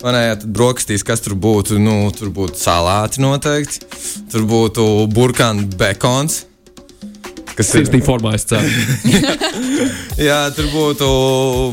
Manējā 0.00 0.36
brokastīs, 0.48 1.04
kas 1.04 1.20
tur 1.20 1.34
būtu, 1.36 1.76
nu, 1.82 1.96
tur 2.16 2.30
būtu 2.32 2.56
salāti 2.56 3.20
noteikti. 3.20 3.84
Tur 4.32 4.46
būtu 4.48 4.86
burkāna 5.12 5.66
bekons. 5.76 6.46
Kas 7.60 7.74
ir 7.74 7.82
Sirsnīgi 7.84 8.06
formāts 8.06 8.46
ceru. 8.48 8.70
Jā, 10.28 10.38
tur 10.56 10.70
būtu 10.72 11.08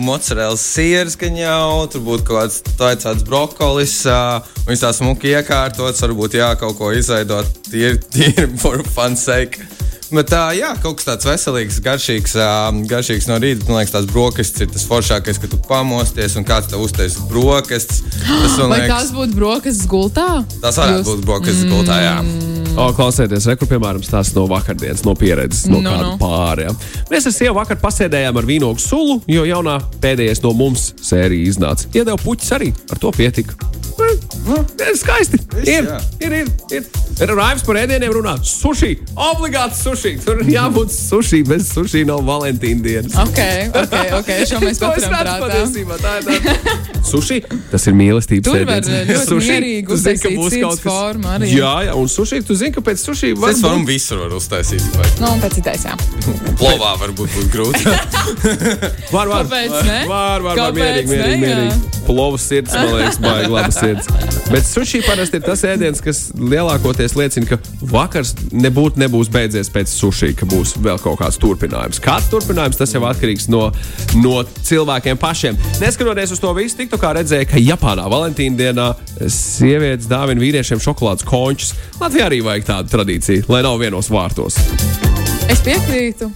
mozzarella 0.03 0.57
sieras, 0.59 1.15
gan 1.19 1.39
jau, 1.39 1.87
tur 1.91 2.03
būtu 2.03 2.27
kaut 2.27 2.41
kāds 2.41 3.05
tāds 3.05 3.23
brokolis, 3.27 4.01
uh, 4.11 4.43
un 4.65 4.73
viņš 4.73 4.83
tā 4.83 4.91
smuki 4.97 5.31
iekārtots, 5.31 6.03
varbūt 6.03 6.35
jā, 6.41 6.51
kaut 6.59 6.75
ko 6.79 6.91
izveidot, 6.95 7.47
tīri, 7.71 8.01
tīri 8.03 8.49
for 8.59 8.83
fun 8.83 9.15
sake. 9.19 9.76
Bet 10.07 10.29
tā, 10.31 10.41
jā, 10.55 10.69
kaut 10.79 10.99
kas 11.01 11.07
tāds 11.09 11.25
veselīgs, 11.27 11.81
garšīgs, 11.83 12.33
uh, 12.39 12.69
garšīgs 12.87 13.25
no 13.27 13.35
rīta. 13.43 13.65
Man 13.67 13.81
liekas, 13.81 13.91
tās 13.91 14.05
brokastis 14.07 14.63
ir 14.63 14.69
tas 14.71 14.85
foršākais, 14.87 15.39
kad 15.43 15.51
tu 15.51 15.57
pamosties 15.67 16.37
un 16.39 16.45
kāds 16.47 16.69
tev 16.71 16.79
uztaisīs 16.85 17.19
brokastis. 17.27 18.03
Tas, 18.21 18.55
man 18.61 18.69
Vai 18.73 18.79
liekas, 18.85 18.93
tās 18.93 19.11
būtu 19.17 19.35
brokastis 19.35 19.87
gultā? 19.91 20.27
tas 20.63 20.79
varētu 20.79 21.01
Jūs- 21.03 21.09
būt 21.11 21.25
brokastis 21.27 21.65
gultā, 21.67 21.97
jā. 22.05 22.15
O, 22.77 22.91
klausieties, 22.93 23.47
rekur, 23.49 23.67
piemēram, 23.71 24.03
stāsts 24.05 24.35
no 24.37 24.43
vakardienas, 24.47 25.01
no 25.03 25.15
pieredzes, 25.17 25.63
no 25.67 25.79
Nu, 25.81 25.89
kāda 25.89 26.11
nu. 26.11 26.17
pārējā. 26.21 26.75
Mēs 27.09 27.25
ar 27.25 27.33
sievu 27.33 27.55
vakar 27.57 27.79
pasēdējām 27.81 28.37
ar 28.37 28.45
vīnogu 28.47 28.79
sulu, 28.83 29.17
jo 29.27 29.43
jaunā 29.49 29.79
pēdējais 30.03 30.43
no 30.45 30.53
mums 30.53 30.91
sērija 31.01 31.49
iznāca. 31.49 31.89
Iedeva 31.97 32.19
puķis 32.21 32.53
arī, 32.53 32.69
ar 32.93 33.01
to 33.01 33.09
pietika. 33.17 33.57
Nu, 34.45 34.61
ir 34.77 34.93
skaisti. 34.95 35.39
Viss, 35.57 35.67
Ir, 35.73 35.89
ir, 36.21 36.31
ir, 36.43 36.51
ir. 36.71 36.85
Ir 36.85 37.06
raivis 37.25 37.63
par 37.65 37.75
ēdieniem 37.81 38.11
runā. 38.13 38.35
Suši, 38.45 38.91
obligāti 39.15 39.79
suši. 39.79 40.11
Tur 40.25 40.41
ir 40.43 40.51
jābūt 40.53 40.91
suši, 40.93 41.39
bez 41.47 41.71
suši 41.73 42.03
nav 42.05 42.21
Valentīna 42.27 42.83
dienas. 42.85 43.15
Ok, 43.17 43.39
ok, 43.73 43.95
ok. 44.19 44.29
Šo 44.49 44.59
mēs 44.61 44.77
paturam 44.83 45.15
prātā. 45.15 45.63
Tā 45.97 46.13
ir 46.19 46.27
tā. 46.27 46.75
Suši, 47.07 47.39
tas 47.71 47.85
ir 47.87 47.95
mīlestības 47.95 48.43
Tur 48.49 48.65
var 48.67 48.81
ēdiens. 48.81 49.07
ļoti 49.09 49.27
Sushi, 49.31 49.51
mierīgi 49.53 49.87
tu 49.87 49.97
zini, 49.97 50.19
ka 50.19 50.27
uztaisīt 50.27 50.37
būs 50.37 50.57
kaut 50.61 50.81
kas- 50.83 50.91
formu 50.91 51.29
arī. 51.37 51.49
Jā, 51.55 51.73
jā, 51.87 51.93
un 51.95 52.09
suši, 52.11 52.41
tu 52.47 52.57
zini, 52.59 52.73
ka 52.75 52.83
pēc 52.83 53.03
suši 53.07 53.31
var 53.39 53.53
Es 53.55 53.61
būt 53.63 53.69
varu 53.71 53.85
visur 53.87 54.21
var 54.25 54.35
uztaisīt. 54.37 54.83
vai 54.97 55.07
Nu, 55.23 55.31
un 55.33 55.39
pēc 55.41 55.55
citais, 55.57 55.85
jā. 55.87 55.95
Plovā 56.59 56.93
varbūt 56.99 57.31
būtu 57.37 57.49
grūti. 57.53 57.85
Var, 59.15 59.27
var. 59.31 59.45
Kāpēc 59.47 59.71
ne? 59.87 59.99
Var, 60.09 60.41
var, 60.41 60.41
var 60.43 60.57
Kāpēc 60.57 60.75
mierīgi, 60.77 61.07
ne, 61.07 61.15
mierīgi, 61.15 61.47
jā? 61.47 61.59
mierīgi. 61.61 62.01
Plovas 62.07 62.43
sirds, 62.47 62.73
man 62.75 62.89
liekas, 62.97 63.17
baigi 63.23 63.51
laba 63.51 63.71
sirds. 63.75 64.09
Bet 64.51 64.67
suši 64.67 65.01
parasti 65.05 65.39
ir 65.39 65.45
tas 65.47 65.63
ēdiens, 65.67 66.01
kas 66.03 66.21
lielākoties 66.39 67.06
liecina, 67.15 67.47
ka 67.47 67.57
vakars 67.91 68.33
nebūtu 68.51 68.99
nebūs 69.01 69.31
beidzies 69.31 69.71
pēc 69.73 69.91
suši, 69.91 70.33
ka 70.37 70.47
būs 70.49 70.75
vēl 70.83 70.99
kaut 71.03 71.19
kāds 71.21 71.39
turpinājums. 71.41 72.01
Kāds 72.03 72.29
turpinājums, 72.33 72.79
tas 72.79 72.93
jau 72.95 73.03
atkarīgs 73.07 73.47
no, 73.53 73.67
no 74.19 74.41
cilvēkiem 74.67 75.21
pašiem. 75.21 75.59
Neskatoties 75.83 76.35
uz 76.35 76.43
to 76.43 76.53
visu, 76.57 76.79
tiktu 76.81 76.99
kā 77.01 77.13
redzēja, 77.17 77.47
ka 77.51 77.61
Japānā 77.61 78.09
Valentīna 78.11 78.59
dienā 78.59 78.89
sievietes 79.31 80.09
dāvina 80.11 80.43
vīriešiem 80.43 80.83
šokolādes 80.83 81.27
končus. 81.27 81.75
Latvijā 82.01 82.27
arī 82.31 82.43
vajag 82.45 82.69
tādu 82.73 82.97
tradīciju, 82.97 83.47
lai 83.53 83.63
nav 83.65 83.79
vienos 83.81 84.11
vārtos. 84.13 84.59
Es 85.47 85.61
piekrītu. 85.63 86.27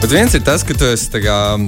Bet 0.00 0.10
viens 0.10 0.32
ir 0.34 0.42
tas, 0.44 0.64
ka 0.66 0.74
tu 0.74 0.86
esi, 0.88 1.10
kā, 1.22 1.36
um, 1.56 1.66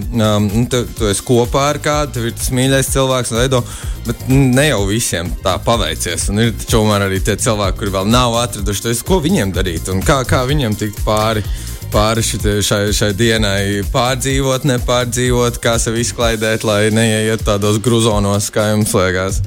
nu, 0.48 0.64
tu, 0.70 0.80
tu 0.96 1.08
esi 1.10 1.22
kopā 1.26 1.68
ar 1.74 1.78
kādu, 1.84 2.16
tev 2.16 2.28
ir 2.30 2.34
tas 2.38 2.48
mīļākais 2.56 2.90
cilvēks, 2.94 3.32
un 3.34 3.40
veido, 3.42 3.60
bet 4.06 4.24
ne 4.32 4.64
jau 4.70 4.80
visiem 4.88 5.28
tā 5.44 5.58
paveicies. 5.66 6.30
Un 6.32 6.46
ir 6.46 6.54
tomēr 6.64 7.06
arī 7.06 7.20
tie 7.24 7.36
cilvēki, 7.40 7.78
kuri 7.82 7.94
vēl 7.94 8.10
nav 8.10 8.38
atraduši 8.40 8.86
to, 8.86 8.96
ko 9.06 9.20
viņiem 9.24 9.52
darīt 9.54 9.92
un 9.92 10.00
kā, 10.04 10.22
kā 10.28 10.42
viņiem 10.48 10.76
tikt 10.80 11.04
pāri. 11.06 11.44
Pāri 11.92 12.24
šai, 12.24 12.88
šai 12.94 13.10
dienai 13.16 13.82
pārdzīvot, 13.92 14.66
nepārdzīvot, 14.70 15.60
kā 15.62 15.76
sevi 15.82 16.02
izklaidēt, 16.04 16.64
lai 16.66 16.88
neieiet 16.94 17.44
tādos 17.46 17.78
gruzonos, 17.82 18.50
kā 18.54 18.70
jums 18.72 18.94
liekas. 18.96 19.42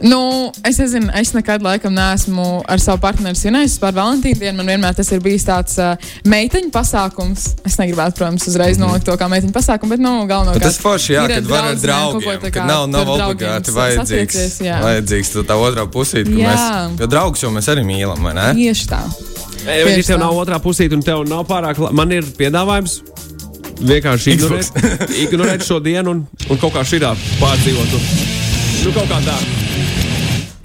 Nu, 0.00 0.52
es 0.64 0.76
nezinu, 0.78 1.08
es 1.16 1.32
nekad 1.32 1.62
laikam 1.64 1.94
neesmu 1.94 2.44
ar 2.68 2.80
savu 2.82 3.00
partneri 3.00 3.38
svinējis 3.38 3.78
par 3.80 3.94
Valentīnu 3.96 4.40
dienu. 4.40 4.58
Man 4.60 4.70
vienmēr 4.74 4.96
tas 4.98 5.08
ir 5.14 5.22
bijis 5.24 5.46
tāds 5.46 5.78
uh, 5.80 5.94
meiteņu 6.28 6.70
pasākums. 6.74 7.46
Es 7.66 7.78
negribētu, 7.80 8.18
protams, 8.20 8.44
uzreiz 8.50 8.80
nolikt 8.80 9.08
to 9.08 9.16
kā 9.16 9.28
meiteņu 9.32 9.54
pasākumu, 9.56 9.94
bet, 9.94 10.04
nu, 10.04 10.12
galvenokārt. 10.28 10.60
Bet 10.60 10.68
tas 10.68 10.80
forši, 10.82 11.14
jā, 11.16 11.24
kad 11.32 11.48
var 11.50 11.70
ar 11.70 11.80
draugiem, 11.80 12.40
ko 12.44 12.52
kā 12.58 12.66
nav, 12.68 12.84
nav 12.92 13.14
obligāti 13.16 13.76
vajadzīgs, 13.76 14.60
vajadzīgs 14.84 15.32
tā, 15.36 15.46
tā 15.48 15.58
otrā 15.60 15.86
pusīte, 15.88 16.28
ka 16.28 16.42
Jā. 16.42 16.52
mēs, 16.52 17.00
jo 17.00 17.10
draugus 17.16 17.46
jau 17.46 17.52
mēs 17.54 17.72
arī 17.72 17.86
mīlam, 17.88 18.20
vai 18.28 18.36
ne? 18.36 18.50
Tieši 18.58 18.92
tā. 18.92 19.02
Ja 19.66 19.82
ja 19.82 19.86
tev 19.98 20.16
tā. 20.16 20.18
nav 20.22 20.38
otrā 20.38 20.58
pusīte 20.62 20.94
un 20.94 21.02
tev 21.02 21.24
nav 21.28 21.46
pārāk, 21.48 21.78
la- 21.82 21.92
man 21.92 22.12
ir 22.14 22.22
piedāvājums. 22.38 23.00
Vienkārši 23.76 24.36
ignorēt, 24.36 24.70
ignorēt 25.26 25.64
šo 25.66 25.80
dienu 25.84 26.14
un, 26.14 26.22
un 26.48 26.60
kaut 26.62 26.72
kā 26.72 26.84
šitā 26.86 27.10
pārdzīvot. 27.42 27.92
Nu, 27.92 28.00
nu, 28.86 28.92
kaut 28.96 29.10
kā 29.10 29.18
tā. 29.26 29.34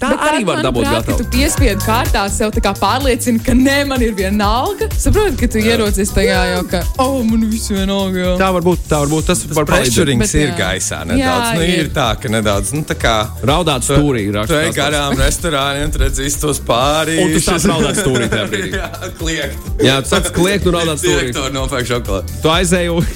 Tā 0.02 0.08
Bet 0.10 0.22
arī 0.26 0.42
var 0.46 0.60
dabūt 0.64 0.86
gatavu. 0.88 1.16
Tu 1.20 1.26
piespiedu 1.30 1.84
kārtā 1.86 2.24
sev 2.32 2.50
tā 2.54 2.62
kā 2.64 2.72
pārliecini, 2.74 3.38
ka 3.46 3.54
nē, 3.54 3.76
man 3.86 4.02
ir 4.02 4.16
vienalga. 4.18 4.88
Saproti, 4.98 5.36
ka 5.38 5.48
tu 5.54 5.62
ierocies 5.62 6.10
tajā 6.14 6.40
jau, 6.48 6.64
ka, 6.72 6.80
oh, 7.04 7.20
man 7.22 7.44
viss 7.50 7.70
vienalga. 7.70 8.18
Jā. 8.18 8.32
Tā 8.40 8.48
var 8.56 8.66
būt, 8.66 8.82
tā 8.90 8.98
var 9.04 9.12
būt. 9.12 9.30
Tas. 9.30 9.44
Prečurings 9.62 10.24
Bet, 10.24 10.34
ir 10.40 10.50
jā. 10.50 10.56
gaisā 10.58 10.98
nedaudz. 11.06 11.22
Jā, 11.22 11.54
nu, 11.54 11.62
ir 11.68 11.84
ir. 11.84 11.92
tā, 11.94 12.08
ka 12.18 12.32
nedaudz, 12.34 12.74
nu, 12.74 12.82
tā 12.88 12.98
kā. 12.98 13.14
Raudāt 13.46 13.86
stūrī. 13.86 14.26
Tu 14.32 14.58
ej 14.58 14.72
tas 14.72 14.80
garām 14.80 15.14
restorāniem, 15.20 15.94
tu 15.94 16.02
redzi 16.02 16.26
visus 16.26 16.42
tos 16.42 16.62
pārī. 16.66 17.20
Un 17.22 17.36
tu 17.36 17.44
sāc 17.46 17.62
raudāt 17.70 18.02
stūrī 18.02 18.26
tajā 18.32 18.48
brīdī. 18.52 18.74
Jā, 18.80 18.90
kliegt. 19.22 19.72
Jā, 19.86 20.00
tu 20.02 20.16
sāc 20.16 20.32
kliegt 20.34 20.66
un 20.66 20.78
raudāt 20.80 21.02
stūrī. 21.04 21.28
Direktori 21.28 21.54
nopērk 21.60 21.92
šokolādi. 21.94 22.40
Tu 22.42 22.54
aizēji, 22.58 23.08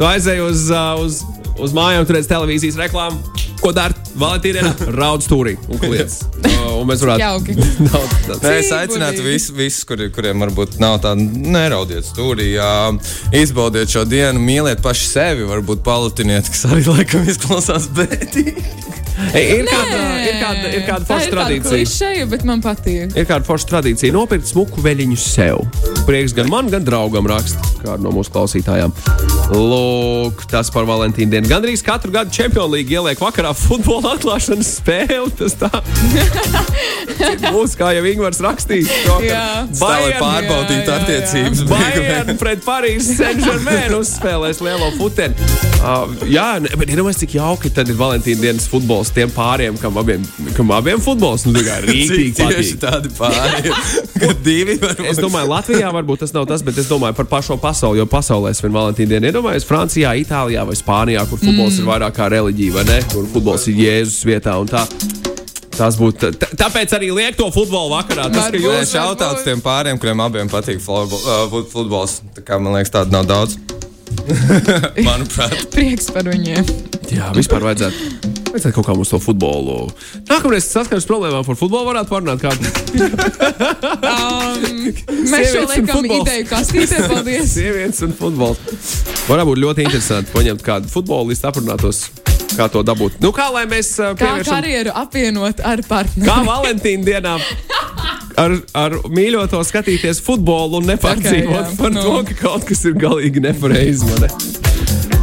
tu 0.00 0.08
aizēji 0.08 0.48
uz, 0.48 0.68
uh, 0.72 1.04
uz, 1.04 1.22
uz 1.68 1.76
mājām, 1.76 2.08
tur 2.08 2.16
redz 2.16 2.32
televīzijas 2.32 2.80
reklāmu. 2.86 3.20
Ko 3.58 3.74
dara 3.74 4.07
Valentīna? 4.18 4.72
Raud 4.98 5.24
stūrī 5.24 5.54
un 5.68 5.80
kliedz. 5.82 6.20
Un 6.78 6.86
mēs 6.88 7.02
varētu. 7.04 7.22
Jauki. 7.22 7.54
Daudz, 7.58 8.14
daudz. 8.26 8.42
Nē, 8.44 8.54
es 8.60 8.72
aicinātu 8.74 9.24
visus, 9.26 9.52
visus 9.56 9.86
kuri, 9.88 10.10
kuriem 10.14 10.44
varbūt 10.46 10.78
nav 10.82 10.98
tāda, 11.04 11.18
neraudiet 11.58 12.06
stūrī, 12.06 12.52
jā, 12.56 12.72
izbaudiet 13.38 13.92
šo 13.92 14.04
dienu, 14.08 14.42
mīliet 14.42 14.82
paši 14.84 15.08
sevi, 15.12 15.48
varbūt 15.48 15.84
palutiniet, 15.86 16.50
kas 16.52 16.66
arī 16.70 16.84
laikam 16.90 17.26
izklausās 17.28 17.90
bētīgi. 17.98 18.66
Ir, 19.34 19.66
kāda, 19.66 19.98
ir 20.22 20.36
kāda, 20.38 20.68
ir 20.72 20.84
kāda 20.86 21.08
forša 21.08 21.32
tradīcija. 21.32 21.72
klišeja, 21.72 22.26
bet 22.30 22.44
man 22.48 22.62
patīk. 22.64 23.16
Ir 23.18 23.26
kāda 23.28 23.46
forša 23.48 23.72
tradīcija 23.72 24.14
nopirkt 24.14 24.50
smuku 24.50 24.82
veļiņu 24.84 25.18
sev. 25.20 25.64
Prieks 26.06 26.36
gan 26.36 26.50
man, 26.52 26.70
gan 26.72 26.86
draugam 26.86 27.26
raksta 27.28 27.78
kāda 27.82 28.02
no 28.04 28.12
mūsu 28.14 28.32
klausītājām. 28.34 28.94
Lūk, 29.48 30.42
tas 30.50 30.68
par 30.72 30.84
Valentīnu 30.88 31.32
dienu. 31.32 31.48
Gan 31.48 31.64
arī 31.64 31.74
katru 31.84 32.12
gadu 32.12 32.32
Champions 32.34 32.68
League 32.72 32.92
ieliek 32.92 33.20
vakarā 33.22 33.54
futbola 33.56 34.14
atklāšanas 34.16 34.74
spēli. 34.78 35.32
Tas 35.38 35.56
tā 35.56 35.70
būs, 37.54 37.76
kā 37.78 37.94
jau 37.96 38.04
Ingūns 38.08 38.42
jā, 39.24 39.38
jā, 40.90 40.90
jā. 40.90 40.98
attiecības. 40.98 41.64
Bayern 41.70 42.40
pret 42.40 42.64
Parīzes 42.66 43.18
Saint-Germain 43.18 43.94
uzspēlēs 43.96 44.60
lielo 44.64 44.90
futeni. 44.98 45.48
Uh, 45.78 46.12
jā, 46.28 46.48
bet 46.74 46.92
iedomājieties, 46.92 47.22
cik 47.24 47.38
jauki 47.38 47.72
tad 47.72 47.88
ir 47.88 47.98
Valentīna 47.98 48.44
dienas 48.48 48.68
futbols 48.70 49.07
tiem 49.14 49.30
pāriem, 49.32 49.76
kam 49.80 49.96
abiem, 50.00 50.24
kam 50.56 50.72
abiem 50.74 51.00
futbols 51.02 51.46
nu, 51.48 51.60
kā 51.64 51.78
rīktīgi 51.86 52.34
tieši 52.38 52.78
tādi 52.82 53.12
pāri. 53.18 53.72
Divi 54.46 54.78
var 54.82 54.98
Es 55.08 55.20
domāju, 55.22 55.50
Latvijā 55.52 55.92
varbūt 55.94 56.24
tas 56.24 56.34
nav 56.36 56.48
tas, 56.50 56.64
bet 56.66 56.78
es 56.80 56.90
domāju 56.90 57.16
par 57.18 57.28
pašu 57.30 57.58
pasauli. 57.62 58.02
Jo 58.02 58.08
pasaulē 58.10 58.52
svin 58.56 58.74
Valentīna 58.74 59.16
dienu. 59.16 59.30
Iedomājieties, 59.30 59.68
Francijā, 59.68 60.14
Itālijā 60.20 60.66
vai 60.68 60.76
Spānijā, 60.78 61.24
kur 61.30 61.40
futbols 61.40 61.78
mm. 61.78 61.82
ir 61.82 61.88
vairāk 61.92 62.18
kā 62.18 62.28
reliģija, 62.34 62.76
vai 62.76 62.84
ne? 62.90 62.98
Kur 63.12 63.30
futbols 63.32 63.68
ir 63.70 63.80
Jēzus 63.86 64.26
vietā 64.28 64.58
un 64.60 64.70
tā. 64.70 64.84
Tas 65.78 65.94
būtu. 65.94 66.32
tā- 66.34 66.50
Tāpēc 66.58 66.92
arī 66.96 67.12
liek 67.14 67.36
to 67.38 67.46
futbolu 67.54 67.94
vakarā. 67.94 68.26
Tas, 68.32 68.50
ka 68.50 68.58
Varbūt. 68.58 68.66
jūs 68.66 68.80
Nē, 68.82 68.90
šautauts 68.96 69.44
tiem 69.46 69.62
pāriem, 69.62 70.00
kuriem 70.02 70.20
abiem 70.26 70.50
patīk 70.50 70.82
uh, 70.82 71.62
futbols. 71.70 72.20
Tā 72.34 72.42
kā 72.42 72.58
man 72.58 72.74
liekas, 72.74 72.90
tāda 72.90 73.14
nav 73.14 73.28
daudz. 73.30 73.58
Manuprāt, 75.08 75.54
Prieks 75.70 76.10
par 76.10 76.26
viņiem. 76.26 76.66
Jā, 77.14 77.30
vispār 77.36 77.70
vajadzētu. 77.70 78.37
Vajadzētu 78.58 78.74
kaut 78.74 78.86
kā 78.88 78.94
mums 78.98 79.10
to 79.12 79.18
futbolu. 79.22 79.74
Nākamreiz 80.26 80.64
saskaras 80.66 81.04
problēmām 81.06 81.44
par 81.46 81.58
futbolu 81.60 81.86
varētu 81.92 82.10
parunāt 82.10 82.42
kādu. 82.42 82.58
Um, 84.02 84.64
mēs 85.30 85.52
šo 85.52 85.62
liekam 85.70 86.08
ideju 86.08 86.48
kastītē. 86.50 87.04
Paldies! 87.06 87.52
Sievietes 87.54 88.02
un 88.02 88.16
futbols. 88.18 88.58
Varētu 89.28 89.52
būt 89.52 89.62
ļoti 89.62 89.86
interesanti 89.86 90.34
paņemt 90.34 90.66
kādu 90.66 90.90
futbolistu, 90.90 91.46
aprunātos, 91.52 92.02
kā 92.56 92.66
to 92.74 92.82
dabūt. 92.82 93.22
Nu, 93.22 93.30
kā 93.36 93.46
lai 93.54 93.68
mēs 93.70 93.92
uh, 94.02 94.16
Kā 94.18 94.34
pievēršam 94.34 94.58
karjeru 94.58 94.98
apvienot 95.04 95.62
ar 95.62 95.86
partneri? 95.86 96.26
Kā 96.26 96.40
Valentīna 96.50 97.12
dienā 97.12 97.38
ar, 98.42 98.58
ar 98.74 99.02
mīļoto 99.06 99.62
skatīties 99.70 100.18
futbolu 100.26 100.82
un 100.82 100.90
nepārdzīvot 100.96 101.46
Ok, 101.46 101.62
okay, 101.62 101.74
jā, 101.74 101.78
par 101.78 101.94
nu. 101.94 102.02
to, 102.02 102.22
ka 102.32 102.40
kaut 102.42 102.66
kas 102.72 102.82
ir 102.90 102.98
galīgi 102.98 103.46
nepareizi. 103.46 104.10
man 104.10 104.26
ne? 104.26 104.57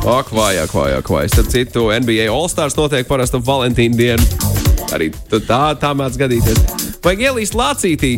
Ak, 0.05 0.29
vājāk, 0.29 0.69
vājāk, 0.69 1.07
vājāk. 1.09 1.31
Starp 1.33 1.47
citu, 1.49 1.87
NBA 1.89 2.27
All-Stars 2.29 2.75
notiek 2.77 3.07
parasti 3.09 3.39
Valentīna 3.41 3.97
dienu. 3.97 4.27
Arī 4.93 5.09
tā, 5.31 5.63
tā 5.81 5.89
mēdz 5.97 6.19
gadīties. 6.21 6.59
Vajag 7.01 7.23
ielīst 7.25 7.57
lācītī 7.57 8.11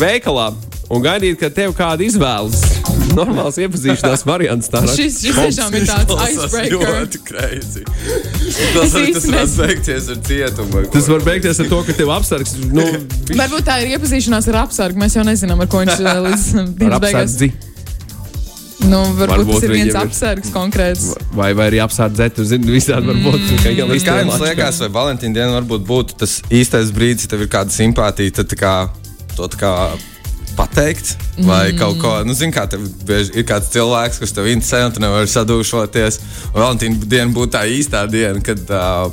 veikalā 0.00 0.46
un 0.88 1.04
gaidīt, 1.04 1.36
ka 1.42 1.50
tev 1.52 1.74
kāda 1.76 2.06
izvēlas. 2.06 2.62
Normāls 3.12 3.60
iepazīšanās 3.60 4.24
variants. 4.28 4.68
Tā 4.72 4.80
Šis, 4.88 5.20
šis 5.26 5.36
tiešām 5.36 5.76
ir 5.76 5.86
tāds 5.88 6.16
icebreaker. 6.24 6.80
ļoti 6.80 7.20
crazy. 7.28 7.84
Tas, 8.72 8.92
tas 8.92 8.98
īsti 9.02 9.28
varētu 9.28 9.36
nezinu. 9.36 9.60
beigties 9.60 10.08
ar 10.08 10.20
cietumu. 10.28 10.82
Tas 10.96 11.08
var 11.12 11.24
beigties 11.28 11.60
ar 11.64 11.68
to, 11.68 11.78
ka 11.84 11.96
tev 12.00 12.12
apsargs 12.16 12.56
nu, 12.64 12.84
Varbūt 13.40 13.68
tā 13.68 13.80
ir 13.84 13.92
iepazīšanās 13.98 14.48
ar 14.54 14.62
apsargu. 14.64 15.04
Mēs 15.04 15.20
jau 15.20 15.24
nezinām, 15.28 15.60
ar 15.64 15.68
ko 15.72 15.84
viņš 15.84 16.00
eh, 16.04 16.22
līdz 16.28 16.46
dienas 16.80 17.04
beigās. 17.04 17.36
Nu, 18.86 19.00
varbūt, 19.18 19.32
Varbūt 19.32 19.56
tas 19.56 19.64
ir 19.66 19.72
viens 19.74 19.96
apsargs 19.98 20.52
konkrēts. 20.54 21.08
Vai, 21.34 21.50
vai 21.58 21.66
arī 21.72 21.80
apsardzēt, 21.82 22.36
tu 22.36 22.44
zini, 22.46 22.70
visādi 22.70 23.10
var 23.10 23.18
būt. 23.24 23.40
Mm. 23.40 23.62
Kā 23.64 23.72
jau 23.74 23.88
Bet 23.90 24.04
Kā 24.06 24.18
jums 24.22 24.44
liekas, 24.44 24.78
vai 24.84 24.90
Valentīna 24.94 25.40
diena 25.40 25.56
varbūt 25.56 25.86
būtu 25.88 26.18
tas 26.22 26.38
īstais 26.54 26.92
brīdis, 26.94 27.26
ja 27.26 27.34
tev 27.34 27.42
ir 27.42 27.50
kāda 27.52 27.74
simpātija, 27.74 28.36
tad 28.38 28.52
tā 28.52 28.58
kā, 28.60 28.74
to 29.34 29.48
tā 29.50 29.60
kā 29.60 29.72
pateikt, 30.58 31.16
vai 31.46 31.72
mm. 31.72 31.78
kaut 31.78 31.98
ko, 32.02 32.12
nu, 32.26 32.34
zini, 32.38 32.54
kā 32.54 32.68
tev 32.70 32.86
ir 33.10 33.46
kāds 33.46 33.70
cilvēks, 33.74 34.20
kas 34.22 34.34
tev 34.34 34.50
interesē, 34.50 34.84
un 34.86 34.94
tu 34.94 35.02
nevari 35.02 35.30
sadūšoties. 35.30 36.20
Un 36.52 36.60
Valentīna 36.62 37.10
diena 37.10 37.34
būtu 37.34 37.54
tā 37.58 37.64
īstā 37.70 38.04
diena, 38.10 38.42
kad 38.46 38.62
uh, 38.70 39.10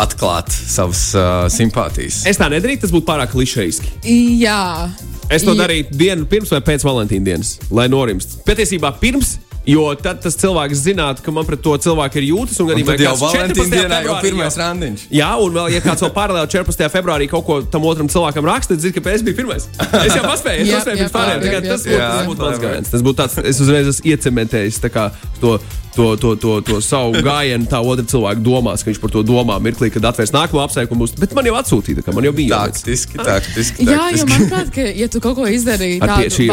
atklāt 0.00 0.52
savas 0.52 1.10
uh, 1.16 1.46
simpātijas. 1.52 2.24
Es 2.28 2.40
tā 2.40 2.48
nedarītu, 2.52 2.84
tas 2.84 2.94
būtu 2.94 3.08
pārāk 3.08 3.32
klišejiski. 3.32 3.96
Jā. 4.40 4.90
Es 5.30 5.44
to 5.46 5.54
darītu 5.54 5.94
dienu 5.94 6.26
pirms 6.30 6.50
vai 6.50 6.60
pēc 6.60 6.82
Valentīna 6.86 7.24
dienas, 7.32 7.54
lai 7.70 7.86
norimst. 7.92 8.40
Patiesībā 8.48 8.92
pirms. 9.00 9.38
Jo 9.68 9.82
tad 9.94 10.22
tas 10.24 10.34
cilvēks 10.40 10.78
zinātu, 10.86 11.20
ka 11.22 11.30
man 11.36 11.44
pret 11.44 11.60
to 11.62 11.74
cilvēku 11.84 12.16
ir 12.16 12.30
jūtas. 12.30 12.56
Un, 12.62 12.64
Un 12.64 12.70
gadījumā, 12.72 12.94
tad 12.96 13.02
jau 13.04 13.12
Valentīna 13.20 13.52
14. 13.60 13.74
dienā 13.74 13.98
jau 14.06 14.14
pirmais 14.24 14.56
randiņš. 14.56 15.02
Jā, 15.12 15.28
un 15.44 15.52
vēl, 15.52 15.66
ja 15.74 15.82
kāds 15.84 16.00
vēl 16.06 16.12
paralēli 16.16 16.48
14. 16.54 16.88
februārī 16.94 17.26
kaut 17.28 17.44
ko 17.46 17.58
tam 17.68 17.84
otram 17.84 18.08
cilvēkam 18.10 18.48
raksta, 18.48 18.72
tad 18.72 18.80
zina, 18.86 18.96
ka 18.96 19.12
es 19.12 19.22
biju 19.26 19.36
pirmais. 19.42 19.68
Es 20.00 20.16
jau 20.16 20.24
paspēju, 20.24 20.64
es 20.64 20.72
paspēju 20.72 20.96
jā, 20.96 21.02
pirms 21.04 21.12
pārējiem. 21.14 21.44
jā, 21.44 21.50
Tagad 21.52 21.68
jā, 21.68 21.76
Tas 21.76 21.84
būtu- 21.84 21.92
Jā, 22.00 22.08
tas 22.16 22.26
būtu 22.30 22.46
mans 22.48 22.58
gājiens. 22.64 22.90
Tas 22.96 23.02
būtu 23.04 23.18
tāds, 23.20 23.36
es 23.52 23.60
uzreiz 23.60 23.92
esmu 23.92 24.14
iecementējis 24.16 24.80
tā 24.80 24.90
kā 24.96 25.10
to. 25.44 25.58
To, 25.96 26.14
to, 26.16 26.36
to, 26.38 26.60
to 26.62 26.76
savu 26.80 27.18
gājienu, 27.18 27.66
tā 27.66 27.80
otra 27.82 28.04
cilvēka 28.06 28.38
domās, 28.46 28.84
ka 28.84 28.92
viņš 28.92 29.00
par 29.02 29.10
to 29.10 29.22
domā 29.26 29.56
mirklī, 29.60 29.88
kad 29.90 30.04
atvērs 30.12 30.30
nākamo 30.32 30.62
apsveikumu. 30.62 31.02
būs- 31.02 31.16
Bet 31.18 31.34
man 31.34 31.44
jau 31.48 31.56
atsūtīja, 31.58 32.04
ka 32.06 32.12
man 32.14 32.24
jau 32.28 32.32
bija. 32.36 32.60
Taktiski, 32.70 33.18
taktiski. 33.18 33.86
Jā, 33.90 34.04
jo 34.14 34.24
manuprāt, 34.30 34.70
ka, 34.74 34.84
ja 34.86 35.08
tu 35.10 35.18
kaut 35.20 35.34
ko 35.40 35.48
izdarīji 35.50 35.98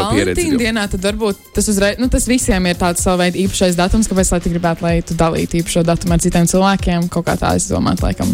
Valentīna 0.02 0.58
dienā, 0.63 0.88
tad 0.89 1.06
varbūt 1.06 1.36
tas 1.54 1.69
uzreiz, 1.69 2.00
nu, 2.02 2.10
tas 2.10 2.26
visiem 2.28 2.65
ir 2.65 2.76
tāds 2.82 3.06
savu 3.06 3.21
veidu 3.21 3.38
īpašais 3.45 3.78
datums, 3.78 4.10
kāpēc 4.10 4.32
lai 4.34 4.39
tu 4.41 4.50
gribētu, 4.56 4.82
lai 4.88 4.95
tu 5.06 5.13
dalītu 5.13 5.62
īpašo 5.62 5.84
datumu 5.86 6.17
ar 6.17 6.19
citiem 6.26 6.50
cilvēkiem. 6.50 7.08
Kaut 7.13 7.26
kā 7.30 7.38
tā 7.38 7.54
es 7.56 7.69
domāju, 7.69 8.02
laikam. 8.08 8.34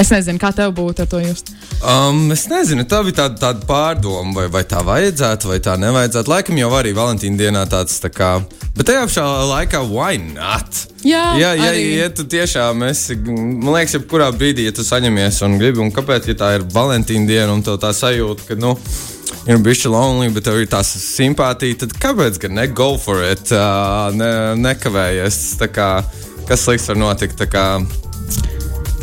Es 0.00 0.08
nezinu, 0.10 0.40
kā 0.40 0.54
tev 0.56 0.72
būtu 0.72 1.04
ar 1.04 1.10
to 1.12 1.20
just. 1.20 1.52
Um, 1.84 2.30
es 2.32 2.46
nezinu, 2.50 2.84
tā 2.88 3.02
bija 3.04 3.20
tāda, 3.28 3.36
tāda 3.38 3.66
pārdoma, 3.68 4.32
vai, 4.34 4.48
vai 4.48 4.64
tā 4.64 4.80
vajadzētu, 4.82 5.52
vai 5.52 5.60
tā 5.60 5.76
nevajadzētu. 5.78 6.32
Laikam 6.32 6.56
jau 6.58 6.70
arī 6.80 6.94
Valentīna 6.96 7.36
dienā 7.44 7.66
tāds 7.70 8.00
tā 8.02 8.08
kā. 8.10 8.32
Bet 8.78 8.86
tajā 8.86 9.04
pašā 9.10 9.24
laikā, 9.52 9.84
why 9.90 10.16
not? 10.38 10.80
Jā, 11.06 11.24
jā, 11.38 11.52
ja, 11.58 11.68
arī. 11.72 11.84
ja 11.98 12.08
tu 12.14 12.24
tiešām 12.30 12.86
esi, 12.88 13.18
man 13.26 13.74
liekas, 13.76 13.98
jebkurā 13.98 14.30
brīdī, 14.34 14.68
ja 14.68 14.74
tu 14.74 14.86
saņemies 14.86 15.42
un 15.46 15.58
gribi, 15.60 15.82
un 15.84 15.92
kāpēc, 15.94 16.30
ja 16.30 16.38
tā 16.38 16.54
ir 16.56 16.66
Valentīna 16.72 17.28
diena 17.28 17.54
un 17.54 17.62
tev 17.66 17.78
tā 17.82 17.92
sajūta, 17.96 18.48
ka, 18.48 18.58
nu, 18.58 18.74
ir 19.48 19.60
bijusi 19.64 19.92
lonely, 19.92 20.32
bet 20.34 20.48
tev 20.48 20.60
ir 20.62 20.70
tā 20.70 20.82
simpātija, 20.86 21.82
tad 21.84 21.94
kāpēc 22.00 22.40
gan 22.44 22.58
ne 22.58 22.66
go 22.70 22.94
for 23.00 23.22
it, 23.26 23.52
uh, 23.54 24.08
ne, 24.16 24.32
nekavējies, 24.62 25.40
tā 25.60 25.70
kā, 25.72 25.88
kas 26.48 26.66
slikts 26.66 26.88
var 26.92 27.00
notikt, 27.00 27.38
tā 27.40 27.48
kā, 27.50 27.66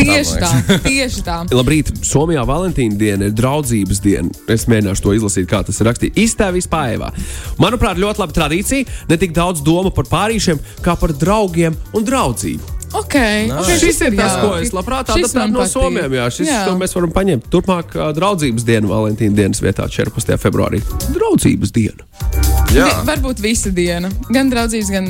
Tieši 0.05 0.41
Tā, 0.41 0.79
tieši 0.85 1.23
tā. 1.25 1.37
Labrīt, 1.59 1.91
Somijā 2.05 2.45
Valentīna 2.47 2.97
diena 2.99 3.29
ir 3.29 3.35
draudzības 3.37 4.01
diena. 4.03 4.31
Es 4.51 4.67
mēģināšu 4.71 5.05
to 5.05 5.15
izlasīt, 5.17 5.49
kā 5.51 5.63
tas 5.65 5.81
ir 5.81 5.89
rakstīts. 5.89 6.19
Iztēvis 6.25 6.69
pāēvā. 6.71 7.11
Manuprāt, 7.61 7.99
ļoti 8.01 8.23
laba 8.23 8.35
tradīcija. 8.35 9.01
Ne 9.11 9.19
tik 9.21 9.35
daudz 9.35 9.63
doma 9.65 9.93
par 9.95 10.09
pārīšiem, 10.11 10.61
kā 10.85 10.97
par 10.99 11.15
draugiem 11.15 11.77
un 11.95 12.07
draudzību. 12.07 12.75
Ok, 12.95 13.15
okay 13.51 13.79
Šis 13.81 13.99
ir 14.05 14.13
tas, 14.15 14.37
jā. 14.37 14.41
ko 14.43 14.53
es 14.61 14.71
labprāt 14.75 15.11
man 15.35 15.51
no. 15.51 15.65
Somijām. 15.67 16.13
Jā, 16.15 16.29
šis 16.31 16.47
Jā. 16.47 16.61
to 16.69 16.77
mēs 16.79 16.95
varam 16.95 17.11
paņemt. 17.15 17.49
Turpmāk, 17.51 17.97
draudzības 18.15 18.67
diena, 18.67 18.91
Valentīna 18.91 19.35
dienas 19.41 19.63
vietā, 19.63 19.89
14. 19.91 20.37
februārī. 20.39 20.83
Draudzības 21.11 21.75
diena. 21.75 22.54
Jā, 22.75 22.85
Vi- 22.85 23.05
Varbūt 23.07 23.39
visa 23.43 23.69
diena. 23.71 24.09
Gan 24.33 24.49
draudzības, 24.51 24.89
gan. 24.91 25.05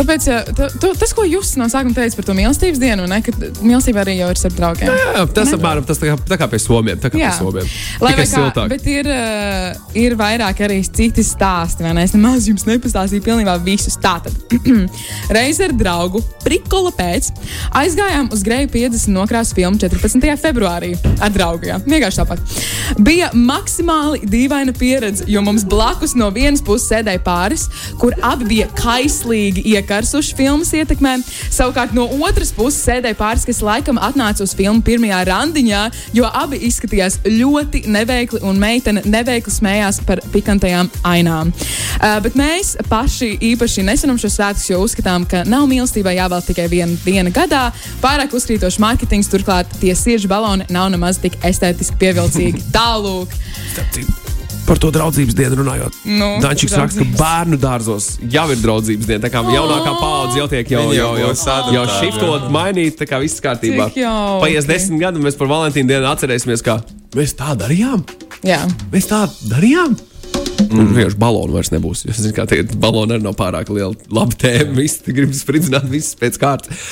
Tāpēc, 0.00 0.26
ja, 0.30 0.38
tu, 0.56 0.66
tu, 0.80 0.92
tas, 0.96 1.12
ko 1.16 1.24
jūs 1.28 1.52
no 1.60 1.66
sākuma 1.68 1.92
teicāt 1.96 2.16
par 2.16 2.24
to 2.30 2.36
mīlestības 2.38 2.80
dienu, 2.80 3.06
ne, 3.10 3.18
ka 3.22 3.32
mīlestība 3.60 4.02
arī 4.04 4.14
jau 4.20 4.30
ir 4.32 4.40
starp 4.40 4.54
draugiem. 4.56 4.88
Jā, 4.88 5.24
tas 5.36 5.52
apmēram 5.56 5.84
tas 5.88 5.98
tā 6.00 6.08
kā, 6.10 6.16
tā 6.30 6.38
kā 6.40 6.48
pie 6.52 6.60
somiem. 6.62 7.00
Tā 7.02 7.10
kā 7.12 7.18
Jā. 7.20 7.30
pie 7.32 7.38
somiem. 7.44 7.68
Lai 8.00 8.12
Tikai 8.14 8.24
kā, 8.26 8.30
siltāk. 8.38 8.68
bet 8.72 8.86
ir, 8.86 9.10
uh, 9.10 9.74
ir 9.94 10.16
vairāk 10.16 10.62
arī 10.64 10.78
citi 10.86 11.20
stāsti. 11.26 11.82
ne? 11.84 12.02
Es 12.02 12.12
nemaz 12.16 12.46
jums 12.48 12.64
nepastāstīju 12.64 13.22
pilnībā 13.26 13.58
visus. 13.64 13.98
Tātad, 14.00 14.32
reiz 15.36 15.60
ar 15.60 15.72
draugu, 15.76 16.22
prikola 16.44 16.90
pēc, 16.96 17.30
aizgājām 17.76 18.30
uz 18.32 18.42
Greju 18.46 18.68
50 18.72 19.12
nokrāsu 19.12 19.54
filmu 19.58 19.76
14. 19.82 20.24
februārī 20.40 20.94
ar 21.20 21.30
draugu. 21.34 21.66
Jā. 21.68 21.78
Vienkārši 21.84 22.22
tāpat. 22.22 22.38
Bija 23.02 23.30
maksimāli 23.34 24.22
dīvaina 24.30 24.72
pieredze, 24.76 25.24
jo 25.28 25.42
mums 25.42 25.64
blakus 25.68 26.14
no 26.14 26.30
vienas 26.30 26.62
puses 26.62 26.88
sēdēja 26.90 27.08
pāris, 27.18 27.66
kur 28.00 28.14
abi 28.22 28.46
bija 28.50 28.68
kaislīgi 28.78 29.64
iekarsuši 29.74 30.36
filmas 30.38 30.72
ietekmē. 30.76 31.16
Savukārt 31.50 31.94
no 31.96 32.06
otras 32.22 32.52
puses 32.56 32.82
sēdēja 32.86 33.18
pāris, 33.18 33.46
kas 33.48 33.62
laikam 33.64 33.98
atnāca 34.00 34.44
uz 34.46 34.54
filmu 34.56 34.82
pirmajā 34.86 35.22
randiņā, 35.28 35.82
jo 36.16 36.28
abi 36.28 36.60
izskatījās 36.68 37.20
ļoti 37.26 37.84
neveikli 37.90 38.42
un 38.46 38.60
meitene 38.60 39.02
neveikli 39.04 39.52
smējās 39.54 40.02
par 40.06 40.22
pikantajām 40.32 40.90
ainām. 41.06 41.50
Uh, 41.50 42.18
bet 42.24 42.38
mēs 42.38 42.76
paši 42.88 43.32
īpaši 43.50 43.84
nesenam 43.86 44.18
šo 44.20 44.30
svētkus, 44.32 44.68
jo 44.70 44.80
uzskatām, 44.84 45.26
ka 45.28 45.42
nav 45.48 45.66
mīlestībai 45.70 46.16
jāvēl 46.18 46.44
tikai 46.46 46.68
viena 46.72 46.96
diena 47.04 47.34
gadā. 47.34 47.66
Pārāk 48.04 48.34
uzkrītošs 48.36 48.80
mārketings, 48.82 49.30
turklāt 49.32 49.70
tie 49.82 49.94
sirdžu 49.96 50.30
baloni 50.30 50.68
nav 50.70 50.90
nemaz 50.92 51.20
tik 51.22 51.38
estētiski 51.46 52.00
pievilcīgi. 52.00 52.66
Tālūk. 52.76 53.38
Par 54.66 54.78
to 54.78 54.90
draudzības 54.94 55.34
dienu 55.34 55.58
runājot. 55.60 55.96
Nu, 56.06 56.28
Dančiks 56.42 56.76
raksta, 56.78 57.02
ka 57.02 57.18
bērnu 57.18 57.58
dārzos 57.60 58.12
jau 58.30 58.44
ir 58.52 58.60
draudzības 58.62 59.08
diena. 59.08 59.22
Tā 59.24 59.32
kā 59.32 59.42
jaunākā 59.46 59.94
paudze 59.98 60.38
jau 60.38 60.46
tiek 60.52 60.70
jau, 60.70 60.84
jau, 60.94 61.08
jau 61.18 61.30
adaptēti, 61.32 61.74
jau 61.74 61.86
šiftot, 61.96 62.46
mainīt, 62.54 62.98
tā 63.00 63.08
kā 63.10 63.18
viss 63.22 63.42
kārtībā. 63.42 63.90
Paies 64.42 64.68
desmit 64.68 65.02
gadi, 65.02 65.18
un 65.18 65.26
mēs 65.26 65.38
par 65.40 65.50
Valentīnu 65.50 65.90
dienu 65.90 66.10
atcerēsimies, 66.12 66.62
kā 66.66 66.78
mēs 67.18 67.34
tā 67.38 67.56
darījām. 67.58 68.04
Jā. 68.46 68.62
Mēs 68.94 69.10
tā 69.10 69.24
darījām. 69.50 69.98
Mm. 70.70 70.92
Vienkārši 70.94 71.18
balonu 71.18 71.56
vairs 71.56 71.72
nebūs. 71.74 72.04
Es 72.06 72.20
zinu, 72.22 72.34
ka 72.36 72.46
tagad 72.50 72.76
baloni 72.80 73.16
arī 73.16 73.24
nav 73.24 73.34
pārāk 73.38 73.72
liela. 73.74 73.96
Labi, 74.14 74.38
tēma. 74.38 74.76
Visi 74.78 75.16
grib 75.16 75.34
spridzināt, 75.34 75.88
viss 75.90 76.14
pēc 76.20 76.38
kārtas. 76.40 76.86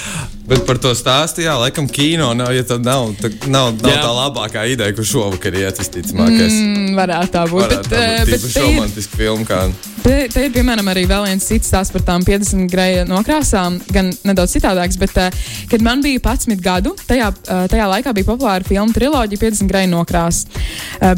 Bet 0.48 0.64
par 0.68 0.78
to 0.82 0.92
stāstu, 0.96 1.42
jā, 1.44 1.54
laikam, 1.60 1.88
kino 1.88 2.30
nav, 2.36 2.52
ja 2.56 2.64
tad 2.66 2.84
nav, 2.86 3.12
tā, 3.20 3.30
nav, 3.46 3.74
nav 3.82 3.92
Jā. 3.92 4.00
tā 4.04 4.12
labākā 4.16 4.64
ideja, 4.72 4.94
kur 4.96 5.04
šovakar 5.08 5.54
iet 5.60 5.78
visticamākais. 5.82 6.56
Mm, 6.56 6.96
varētu 6.98 7.32
tā 7.36 7.44
būt. 7.50 7.62
Varētu 7.66 7.88
Bet, 7.88 7.92
tā 7.92 8.00
eh, 8.00 8.18
būt 8.18 8.32
bet 8.32 8.40
tīpaši 8.40 8.54
te 8.54 8.64
ir- 8.64 8.74
romantiska 8.74 9.20
filma. 9.20 9.46
Kā... 9.48 9.60
Te, 10.08 10.14
te 10.32 10.44
ir 10.46 10.52
piemēram 10.54 10.86
arī 10.88 11.02
vēl 11.10 11.26
viens 11.28 11.44
cits 11.44 11.68
stāsts 11.68 11.92
par 11.92 12.00
tām 12.06 12.22
50 12.24 12.68
greja 12.72 13.04
nokrāsām, 13.08 13.76
gan 13.92 14.08
nedaudz 14.24 14.54
citādāks. 14.56 14.96
Bet, 15.00 15.12
uh, 15.20 15.50
kad 15.68 15.84
man 15.84 16.00
bija 16.04 16.20
11 16.24 16.62
gadu, 16.64 16.94
tajā, 17.08 17.28
uh, 17.34 17.66
tajā 17.68 17.88
laikā 17.92 18.14
bija 18.16 18.28
populāra 18.30 18.64
filmu 18.64 18.94
triloģija 18.96 19.42
50 19.42 19.68
greja 19.68 19.90
nokrāsas. 19.92 20.46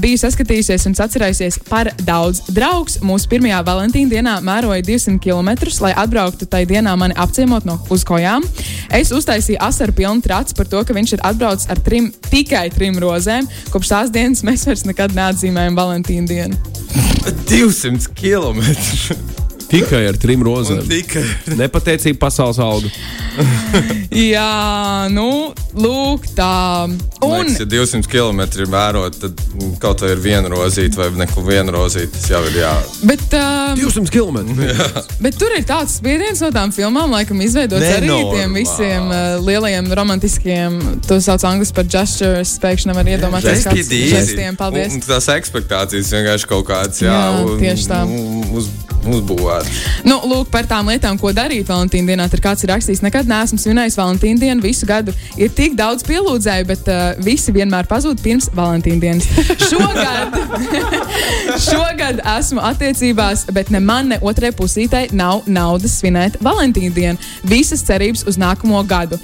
Biju 0.01 0.19
saskatījusies 0.21 0.85
un 0.90 0.97
atcerējusies 1.01 1.61
par 1.69 1.88
daudz. 2.05 2.43
Draugs 2.53 2.99
mūsu 3.07 3.29
pirmajā 3.31 3.61
Valentīna 3.64 4.11
dienā 4.12 4.35
mēroja 4.45 4.83
200 4.85 5.21
km, 5.23 5.53
lai 5.85 5.93
atbrauktu 6.03 6.49
tajā 6.51 6.69
dienā 6.75 6.97
mani 7.01 7.14
apciemot 7.21 7.64
no 7.69 7.79
uz 7.95 8.05
kojām. 8.09 8.45
Es 8.93 9.12
uztaisīju 9.20 9.61
asaru 9.62 9.96
pilnu 9.96 10.24
traci 10.24 10.56
par 10.59 10.68
to, 10.70 10.83
ka 10.87 10.96
viņš 10.96 11.16
ir 11.16 11.24
atbraucis 11.30 11.70
ar 11.72 11.80
trim, 11.87 12.11
tikai 12.30 12.68
trim 12.74 12.98
rozēm. 13.02 13.48
Kopš 13.74 13.92
tās 13.94 14.14
dienas 14.14 14.44
mēs 14.46 14.66
vairs 14.68 14.87
nekad 14.88 15.16
neatzīmējam 15.16 15.78
Valentīna 15.78 16.30
dienu. 16.30 16.59
200 17.50 18.11
km. 18.18 19.38
Tikai 19.70 20.02
ar 20.11 20.16
trim 20.18 20.42
rozēm. 20.46 20.80
Tikai. 20.90 21.22
Nepateicība 21.59 22.18
pasaules 22.26 22.59
alga. 22.59 22.90
Jā, 24.11 25.06
nu, 25.14 25.52
lūk, 25.78 26.26
tā. 26.37 26.88
Un, 27.22 27.30
Un, 27.30 27.50
ja 27.54 27.66
200 27.68 28.09
km 28.11 28.40
ir 28.59 28.66
vērot, 28.72 29.18
tad 29.22 29.42
kaut 29.80 30.02
vai 30.02 30.11
ir 30.16 30.20
viena 30.24 30.50
rozīte 30.50 30.98
vai 30.98 31.06
neko 31.20 31.44
viena 31.46 31.72
rozīte, 31.74 32.11
tas 32.16 32.26
jau 32.33 32.40
ir 32.48 32.56
jā. 32.62 32.72
bet, 33.06 33.22
uh, 33.38 33.70
200 33.78 34.11
km. 34.11 34.40
bet 35.22 35.38
tur 35.38 35.54
ir 35.56 35.64
tāds 35.68 35.94
spiediens 36.00 36.42
no 36.42 36.50
tām 36.54 36.72
filmām, 36.74 37.12
laikam, 37.14 37.40
izveidots 37.44 37.87
arī 37.87 38.09
Nenormāli. 38.09 38.40
tiem 38.40 38.59
visiem 38.59 39.06
uh, 39.12 39.38
lielajiem 39.46 39.92
romantiskiem, 40.00 40.80
to 41.06 41.20
sauc 41.22 41.44
angļuiski 41.52 41.78
par 41.78 41.88
gestures. 41.94 42.56
Pēkšņi 42.61 42.90
nevar 42.90 43.12
iedomāties, 43.14 43.62
kāds 43.68 43.85
it 43.87 43.94
easy. 43.94 44.11
žestiem. 44.16 44.59
Paldies! 44.59 44.90
Un, 44.96 45.00
un 45.00 45.06
tās 45.06 45.30
ekspektācijas 45.37 46.11
vienkārši 46.18 46.50
kaut 46.50 46.66
kādas, 46.72 47.00
jā, 47.04 47.14
Jā, 47.14 47.44
un- 47.46 47.61
tieši 47.62 47.88
tā. 47.94 48.02
un 48.09 48.56
Uz, 48.59 48.66
uzbūvēt. 49.07 49.69
Nu, 50.07 50.19
lūk, 50.29 50.51
par 50.53 50.67
tām 50.69 50.91
lietām, 50.91 51.19
ko 51.21 51.33
darīt 51.37 51.69
Valentīna 51.69 52.13
dienā. 52.13 52.27
Tur 52.31 52.43
kāds 52.45 52.65
ir 52.65 52.73
rakstījis, 52.73 53.03
nekad 53.05 53.31
neesmu 53.31 53.61
svinējis 53.61 53.99
Valentīna 54.01 54.43
dienu 54.43 54.65
visu 54.65 54.89
gadu. 54.89 55.15
Ir 55.41 55.53
tik 55.57 55.77
daudz 55.79 56.05
pielūdzēju, 56.09 56.69
bet 56.69 56.91
uh, 56.91 57.01
visi 57.25 57.55
vienmēr 57.55 57.89
pazūd 57.91 58.23
pirms 58.25 58.51
Valentīna 58.57 59.01
dienas. 59.03 59.29
Šogad, 59.71 60.37
šogad 61.69 62.23
esmu 62.37 62.65
attiecībās, 62.71 63.47
bet 63.55 63.73
ne 63.75 63.83
man, 63.85 64.13
ne 64.15 64.21
otrai 64.21 64.53
pusītei 64.57 65.09
nav 65.17 65.47
naudas 65.51 65.99
svinēt 66.01 66.41
Valentīna 66.45 66.95
dienu. 66.97 67.31
Visas 67.49 67.85
cerības 67.87 68.27
uz 68.29 68.41
nākamo 68.41 68.83
gadu. 68.89 69.21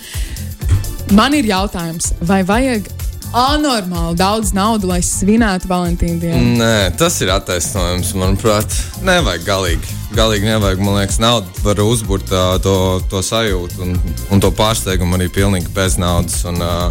Man 1.14 1.36
ir 1.38 1.46
jautājums, 1.46 2.10
vai 2.26 2.40
vajag 2.42 2.95
anormāli 3.34 4.16
daudz 4.18 4.52
naudas, 4.56 4.86
lai 4.88 4.98
svinētu 5.04 5.68
Valentīna 5.70 6.20
dienu? 6.22 6.56
Nē, 6.60 6.96
tas 6.98 7.18
ir 7.24 7.32
attaisnojums, 7.34 8.12
manuprāt. 8.18 8.76
Nevajag 9.06 9.46
galīgi. 9.46 9.94
Galīgi 10.16 10.48
nevajag, 10.48 10.82
man 10.84 10.98
liekas, 11.00 11.18
nauda 11.22 11.64
var 11.64 11.82
uzbūrt 11.82 12.30
uh, 12.32 12.56
to, 12.62 12.76
to 13.10 13.22
sajūtu 13.26 13.82
un, 13.84 13.96
un 14.32 14.42
to 14.42 14.52
pārsteigumu 14.54 15.18
arī 15.18 15.28
pilnīgi 15.34 15.72
bez 15.76 15.98
naudas. 16.00 16.40
Un, 16.48 16.62
uh, 16.62 16.90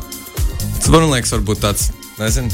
tas 0.77 0.91
man 0.93 1.09
liekas, 1.13 1.33
varbūt 1.37 1.63
tāds, 1.63 1.89
nezinu. 2.19 2.51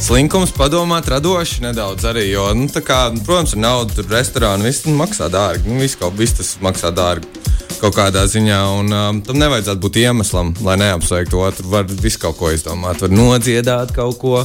Slinkums 0.00 0.54
padomāt, 0.56 1.10
radoši 1.12 1.66
nedaudz 1.66 2.06
arī. 2.08 2.30
Jo, 2.30 2.50
nu, 2.56 2.70
kā, 2.72 3.02
protams, 3.26 3.52
ar 3.56 3.64
naudu 3.66 3.98
tur 3.98 4.08
restorānu 4.14 4.64
viss 4.64 4.86
nu, 4.88 4.96
maksā 4.96 5.28
dārgi. 5.32 5.68
Nu, 5.68 5.76
viss, 5.82 5.98
kaut, 6.00 6.16
viss 6.16 6.38
tas 6.40 6.54
maksā 6.64 6.92
dārgi 6.96 7.28
kaut 7.80 7.96
kādā 7.96 8.24
ziņā. 8.30 8.58
Un, 8.80 8.92
um, 8.94 9.20
tam 9.24 9.38
nevajadzētu 9.40 9.82
būt 9.82 9.98
iemeslam, 10.02 10.52
lai 10.66 10.76
neapsveiktu 10.80 11.40
otru. 11.40 11.68
Var 11.72 11.88
visu 11.90 12.20
kaut 12.22 12.38
ko 12.40 12.52
izdomāt, 12.54 13.02
var 13.04 13.14
nodziedāt 13.14 13.94
kaut 13.96 14.18
ko, 14.20 14.42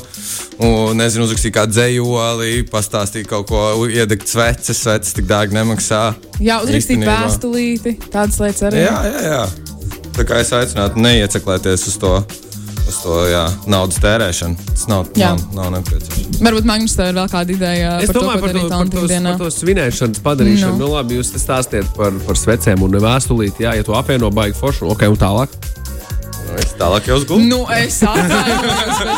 un, 0.60 0.96
nezinu, 1.00 1.28
uzrakstīt 1.28 1.56
kādu 1.58 1.76
dzējoli, 1.76 2.66
pastāstīt 2.72 3.30
kaut 3.32 3.50
ko, 3.52 3.66
iedegt 3.90 4.30
sveces, 4.32 4.82
sveces 4.86 5.18
tik 5.18 5.30
dārgi 5.30 5.58
nemaksā. 5.58 6.06
Jā, 6.40 6.62
uzrakstīt 6.66 7.04
vēstulīti, 7.06 7.98
tādas 8.08 8.42
lietas 8.44 8.68
arī. 8.72 8.86
Jā, 8.88 8.98
jā, 9.12 9.30
jā. 9.30 9.46
Tā 10.16 10.24
kā 10.24 10.40
es 10.40 10.54
aicinātu 10.56 11.02
neieceklēties 11.04 11.90
uz 11.92 12.00
to. 12.00 12.16
Uz 12.86 13.00
to 13.02 13.14
jā, 13.26 13.50
naudas 13.66 13.98
tērēšanu. 14.04 14.56
Tas 14.70 14.84
nav, 14.92 15.08
nav, 15.18 15.40
nav 15.58 15.68
nepieciešams. 15.74 16.38
Varbūt 16.46 16.66
Magnus 16.70 16.94
tev 16.98 17.06
ir 17.10 17.16
vēl 17.18 17.30
kāda 17.32 17.50
ideja 17.56 17.90
Es 18.04 18.10
par 18.12 18.18
to, 18.18 18.22
domāju 18.22 18.38
ko 18.38 18.42
par 18.46 18.52
to, 18.52 18.54
par, 18.60 18.70
to, 18.70 18.76
Valentīna 18.76 19.08
dienā. 19.10 19.30
par 19.32 19.40
to 19.42 19.48
svinēšanas 19.56 20.20
padarīšanu. 20.26 20.76
Nu. 20.78 20.82
Nu, 20.86 20.90
labi, 20.94 21.12
jūs 21.18 21.28
stāstiet 21.42 21.86
par, 21.98 22.12
par 22.28 22.36
svecēm 22.38 22.80
un 22.86 22.92
vēstulīti. 23.08 23.60
Jā, 23.66 23.72
ja 23.80 23.84
tu 23.88 23.92
apvieno 23.98 24.28
baigi 24.36 24.56
foršu, 24.60 24.84
ok, 24.94 25.02
un 25.16 25.20
tālāk. 25.22 25.50
Nu, 26.46 26.52
es 26.62 26.72
tālāk 26.78 27.04
jau 27.10 27.18
uz 27.18 27.26
gultu. 27.26 27.50
Nu, 27.50 27.66
es 27.74 27.98
atvainojos, 28.06 29.02
bet 29.02 29.16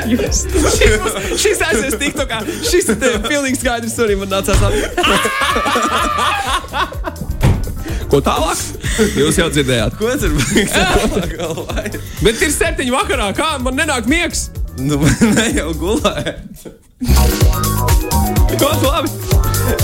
šis, 0.10 0.46
šis 1.40 1.58
aizies 1.66 1.96
tik 2.00 2.14
tā 2.18 2.24
kā 2.30 2.38
šis 2.46 2.86
ir 2.94 2.98
pilnīgi 3.26 3.58
skaidrs. 3.60 3.96
Arī 4.02 4.14
man 4.20 4.28
nācās. 4.34 4.60
Ko 8.10 8.18
tālāk? 8.24 8.58
Jūs 9.14 9.38
jau 9.38 9.46
dzirdējāt. 9.54 9.94
Ko 10.00 10.10
tur 10.18 10.32
bija? 10.34 10.66
Bet 12.24 12.42
ir 12.42 12.50
septiņi 12.54 12.92
vakarā, 12.94 13.30
kā 13.38 13.52
man 13.62 13.78
nenāk 13.78 14.08
miegs. 14.10 14.48
nu, 14.80 14.98
ne 15.36 15.46
jau 15.54 15.70
gulēt. 15.78 16.64
Ļoti 18.60 18.84
labi. 18.86 19.12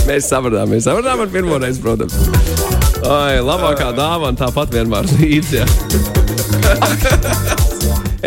Mēs 0.09 0.27
sapratām, 0.27 0.69
mēs 0.73 0.83
sapratām 0.87 1.23
ar 1.23 1.31
pirmo 1.31 1.57
reizi, 1.61 1.79
protams. 1.83 2.17
Ai, 3.07 3.37
labākā 3.45 3.91
dāvana 3.95 4.37
tāpat 4.39 4.73
vienmēr 4.75 5.07
līdzi. 5.15 5.61
jā. 5.61 5.65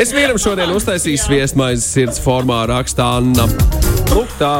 Es 0.00 0.14
vīram 0.14 0.38
šodien 0.40 0.70
uztaisīju 0.72 1.20
sviestmaizes 1.20 1.90
sirds 1.92 2.22
formā, 2.22 2.62
rakstā 2.70 3.04
Anna. 3.18 3.48
Lūk, 4.14 4.30
tā. 4.40 4.54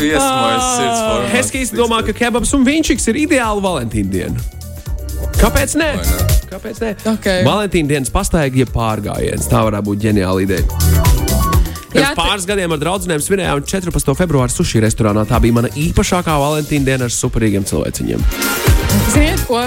Sviestmajas 0.00 0.68
sirds 0.78 1.02
formā. 1.04 1.28
Heskijs 1.34 1.74
domā, 1.76 2.00
ka 2.06 2.16
kebabs 2.16 2.54
un 2.56 2.64
viņš 2.64 2.94
ir 2.96 3.18
ideāli 3.26 3.64
Valentīna 3.64 4.14
diena. 4.14 4.48
Kāpēc 5.40 5.76
ne? 5.76 5.90
Vai 5.98 6.06
ne? 6.08 6.38
Kāpēc 6.50 6.80
ne? 6.82 6.94
Ok. 7.12 7.28
Valentīna 7.46 7.94
dienas 7.94 8.12
pastaigā 8.12 8.66
pārgājiens. 8.72 9.48
Tā 9.50 9.62
varētu 9.66 9.90
būt 9.90 10.02
ģeniāla 10.06 10.46
ideja. 10.46 10.64
Pirms 11.90 12.14
pāris 12.14 12.46
gadiem 12.46 12.72
ar 12.72 12.80
draugiem 12.80 13.22
svinējām 13.22 13.62
14. 13.66 14.12
februāra 14.18 14.52
sushi 14.52 14.82
restorānā. 14.82 15.26
Tā 15.28 15.40
bija 15.42 15.58
mana 15.58 15.70
īpašākā 15.74 16.36
Valentīna 16.38 16.86
diena 16.86 17.08
ar 17.08 17.14
superīgiem 17.14 17.66
cilvēciņiem. 17.66 18.22
ziniet, 19.14 19.42
ko? 19.48 19.64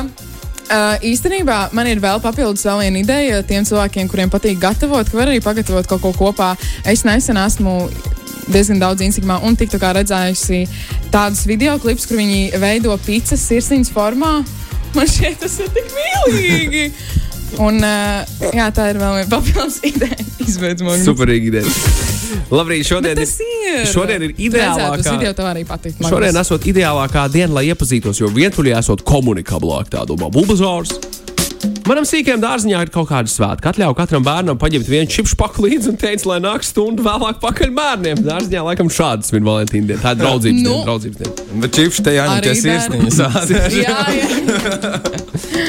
Uh, 0.64 0.96
īstenībā 1.04 1.74
man 1.76 1.90
ir 1.92 2.00
vēl 2.02 2.22
papildus 2.24 2.64
vēl 2.66 2.86
viena 2.86 3.02
ideja 3.04 3.42
tiem 3.44 3.66
cilvēkiem, 3.68 4.08
kuriem 4.10 4.32
patīk 4.32 4.62
gatavot, 4.62 5.10
ka 5.10 5.18
var 5.20 5.30
arī 5.30 5.42
pagatavot 5.44 5.90
kaut 5.90 6.02
ko 6.02 6.14
kopā. 6.16 6.54
Es 6.88 7.04
nesen 7.04 7.38
esmu 7.38 7.90
diezgan 8.52 8.82
daudz 8.82 9.04
Instagramā 9.06 9.40
un 9.48 9.58
TikTokā 9.60 9.94
redzējusi 10.00 10.64
tādus 11.14 11.46
video 11.50 11.78
klipus, 11.82 12.08
kur 12.10 12.20
viņi 12.22 12.60
veido 12.62 12.96
pizzas 13.06 13.44
sirsniņas 13.50 13.94
formā. 13.94 14.34
Man 14.94 15.10
šķiet, 15.10 15.40
tas 15.42 15.60
ir 15.64 15.72
tik 15.74 15.94
mīlīgi. 15.96 16.88
Un, 17.62 17.78
uh, 17.86 18.26
jā, 18.54 18.68
tā 18.74 18.88
ir 18.90 18.98
vēl 19.02 19.20
viena 19.20 19.30
papildus 19.30 19.80
ideja. 19.86 20.18
Izveidojot, 20.42 21.04
Superīga 21.06 21.52
ideja. 21.52 21.74
Labrīt, 22.54 22.86
šodien 22.88 23.18
Tas 23.18 23.36
ir. 23.46 23.84
šodien 23.90 24.26
ir 24.26 24.34
ideālākā. 24.38 25.04
man 26.02 26.10
Šodien 26.10 26.40
esot 26.42 26.66
ideālākā 26.70 27.28
diena, 27.34 27.54
lai 27.60 27.68
iepazītos, 27.70 28.22
jo 28.22 28.30
vientuļā 28.34 28.82
esot 28.82 29.06
komunikablāk 29.06 29.94
tādu 29.94 30.18
bulbazors. 30.18 30.98
Manam 31.84 32.06
sīkajam 32.08 32.40
dārziņā 32.40 32.82
ir 32.86 32.90
kaut 32.94 33.10
kāda 33.10 33.28
svētka. 33.28 33.74
Atļauju 33.74 33.96
katram 33.98 34.24
bērnam 34.24 34.60
paņemt 34.60 34.88
vienu 34.88 35.10
čipšu 35.12 35.36
paku 35.40 35.66
līdzi 35.66 35.90
un 35.92 35.98
teikt, 36.00 36.24
lai 36.30 36.38
nāk 36.44 36.64
stundu 36.64 37.04
vēlāk 37.04 37.42
pakaļ 37.44 37.74
bērniem. 37.76 38.22
Dārziņā 38.24 38.62
laikam 38.70 38.92
šādas 38.94 39.34
ir 39.36 39.44
Valentīna 39.44 39.90
diena. 39.90 40.00
Tā 40.00 40.14
ir 40.16 40.22
draudzības 40.22 40.62
Nu. 40.62 40.70
diena. 40.70 40.86
Draudzības 40.88 41.20
diena. 41.20 41.60
Bet 41.66 41.76
čipš 41.76 42.00
te 42.06 42.16
jāņem 42.16 42.38
Arī 42.38 42.48
tie 42.48 42.56
sirsniņas 42.62 43.20
ādēši. 43.28 43.84
Jā, 43.84 44.00
jā. 44.16 44.94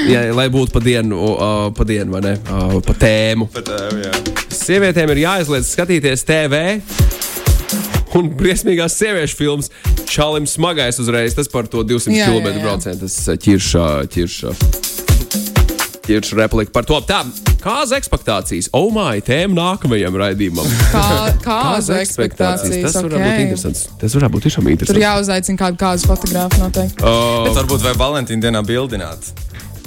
Jā, 0.15 0.23
lai 0.37 0.47
būtu 0.53 0.75
pa 0.77 0.81
dienu, 0.85 1.19
uh, 1.19 1.67
pa 1.75 1.87
dienu 1.89 2.15
vai 2.15 2.23
ne? 2.29 2.37
Uh, 2.47 2.79
pa 2.85 2.95
tēmu. 3.01 3.49
Bet, 3.57 3.75
uh, 3.75 3.99
jā. 4.05 4.15
Sievietēm 4.55 5.11
ir 5.17 5.25
jāizliedz 5.25 5.75
skatīties 5.75 6.23
TV. 6.29 6.63
Un 8.15 8.31
briesmīgās 8.39 8.95
sieviešu 9.01 9.41
filmas 9.41 9.73
Čalim 10.07 10.47
smagais 10.47 11.01
uzreiz. 11.03 11.35
Tas 11.35 11.51
par 11.51 11.67
to 11.67 11.83
200 11.83 12.15
Jā, 12.15 12.29
jā, 12.31 12.35
km 12.39 12.63
braucienu. 12.63 13.03
Tas 13.03 13.19
uh, 13.27 13.41
ķirša, 13.41 13.89
ķirša 16.07 16.39
replika 16.43 16.73
par 16.75 16.85
to. 16.89 16.99
Tā, 17.09 17.23
kāza 17.65 17.97
ekspektācijas. 18.01 18.69
Oh, 18.77 18.91
my, 18.95 19.21
tēma 19.25 19.57
nākamajam 19.57 20.19
raidījumam. 20.21 20.69
Kā, 20.95 21.07
kāzu 21.45 21.97
ekspektācijas. 22.01 22.81
Tas 22.91 23.01
varētu 23.01 23.15
būt 23.15 23.23
Okay. 23.25 23.47
interesants. 23.49 23.87
Tas 24.01 24.15
varētu 24.19 24.37
būt 24.37 24.47
tiešām 24.49 24.65
Tur 24.69 24.75
interesants. 24.75 25.03
jāuzaicina 25.07 25.61
kādu 25.65 25.81
kāzu 25.81 26.11
fotografu 26.11 26.61
noteikti. 26.63 27.01
Uh, 27.03 27.47
Bet 27.49 27.59
varbūt 27.63 27.87
vai 27.89 27.95
Valentīna 28.05 28.49
dienā 28.49 28.63
bildināt. 28.69 29.33